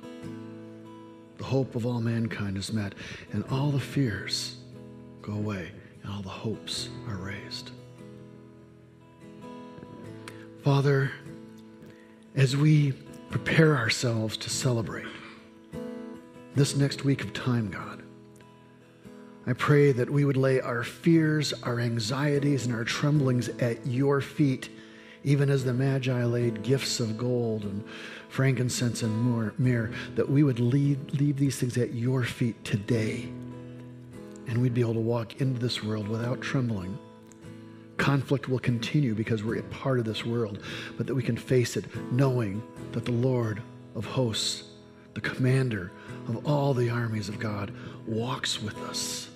the 1.41 1.47
hope 1.47 1.73
of 1.73 1.87
all 1.87 1.99
mankind 1.99 2.55
is 2.55 2.71
met, 2.71 2.93
and 3.33 3.43
all 3.49 3.71
the 3.71 3.79
fears 3.79 4.57
go 5.23 5.33
away, 5.33 5.71
and 6.03 6.13
all 6.13 6.21
the 6.21 6.29
hopes 6.29 6.89
are 7.07 7.15
raised. 7.15 7.71
Father, 10.63 11.11
as 12.35 12.55
we 12.55 12.91
prepare 13.31 13.75
ourselves 13.75 14.37
to 14.37 14.51
celebrate, 14.51 15.07
this 16.53 16.75
next 16.75 17.05
week 17.05 17.23
of 17.23 17.33
time, 17.33 17.71
God. 17.71 18.03
I 19.47 19.53
pray 19.53 19.93
that 19.93 20.11
we 20.11 20.25
would 20.25 20.37
lay 20.37 20.61
our 20.61 20.83
fears, 20.83 21.53
our 21.63 21.79
anxieties, 21.79 22.67
and 22.67 22.75
our 22.75 22.83
tremblings 22.83 23.47
at 23.47 23.87
your 23.87 24.21
feet, 24.21 24.69
even 25.23 25.49
as 25.49 25.63
the 25.63 25.73
Magi 25.73 26.23
laid 26.23 26.63
gifts 26.63 26.99
of 26.99 27.17
gold 27.17 27.63
and 27.63 27.83
frankincense 28.29 29.03
and 29.03 29.55
myrrh, 29.57 29.91
that 30.15 30.29
we 30.29 30.43
would 30.43 30.59
leave, 30.59 30.99
leave 31.13 31.37
these 31.37 31.59
things 31.59 31.77
at 31.77 31.93
your 31.93 32.23
feet 32.23 32.63
today. 32.63 33.29
And 34.47 34.61
we'd 34.61 34.73
be 34.73 34.81
able 34.81 34.95
to 34.95 34.99
walk 34.99 35.39
into 35.39 35.59
this 35.59 35.83
world 35.83 36.07
without 36.07 36.41
trembling. 36.41 36.97
Conflict 37.97 38.49
will 38.49 38.59
continue 38.59 39.13
because 39.13 39.43
we're 39.43 39.59
a 39.59 39.63
part 39.63 39.99
of 39.99 40.05
this 40.05 40.25
world, 40.25 40.63
but 40.97 41.05
that 41.07 41.13
we 41.13 41.21
can 41.21 41.37
face 41.37 41.77
it 41.77 41.85
knowing 42.11 42.63
that 42.93 43.05
the 43.05 43.11
Lord 43.11 43.61
of 43.95 44.05
hosts, 44.05 44.63
the 45.13 45.21
commander, 45.21 45.91
of 46.27 46.45
all 46.47 46.73
the 46.73 46.89
armies 46.89 47.29
of 47.29 47.37
God 47.37 47.71
walks 48.07 48.61
with 48.61 48.77
us. 48.83 49.30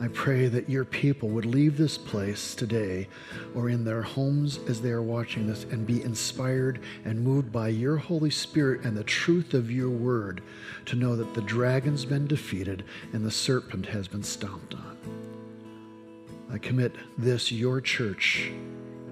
I 0.00 0.08
pray 0.08 0.48
that 0.48 0.70
your 0.70 0.86
people 0.86 1.28
would 1.28 1.44
leave 1.44 1.76
this 1.76 1.98
place 1.98 2.54
today 2.54 3.06
or 3.54 3.68
in 3.68 3.84
their 3.84 4.00
homes 4.00 4.58
as 4.66 4.80
they 4.80 4.90
are 4.90 5.02
watching 5.02 5.46
this 5.46 5.64
and 5.64 5.86
be 5.86 6.02
inspired 6.02 6.80
and 7.04 7.22
moved 7.22 7.52
by 7.52 7.68
your 7.68 7.98
Holy 7.98 8.30
Spirit 8.30 8.84
and 8.84 8.96
the 8.96 9.04
truth 9.04 9.52
of 9.52 9.70
your 9.70 9.90
word 9.90 10.42
to 10.86 10.96
know 10.96 11.16
that 11.16 11.34
the 11.34 11.42
dragon's 11.42 12.06
been 12.06 12.26
defeated 12.26 12.82
and 13.12 13.26
the 13.26 13.30
serpent 13.30 13.84
has 13.86 14.08
been 14.08 14.22
stomped 14.22 14.74
on. 14.74 14.96
I 16.50 16.56
commit 16.56 16.94
this, 17.18 17.52
your 17.52 17.82
church, 17.82 18.50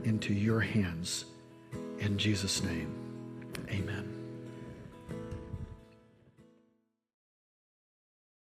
into 0.05 0.33
your 0.33 0.61
hands. 0.61 1.27
In 1.99 2.17
Jesus' 2.17 2.63
name, 2.63 2.95
amen. 3.69 4.08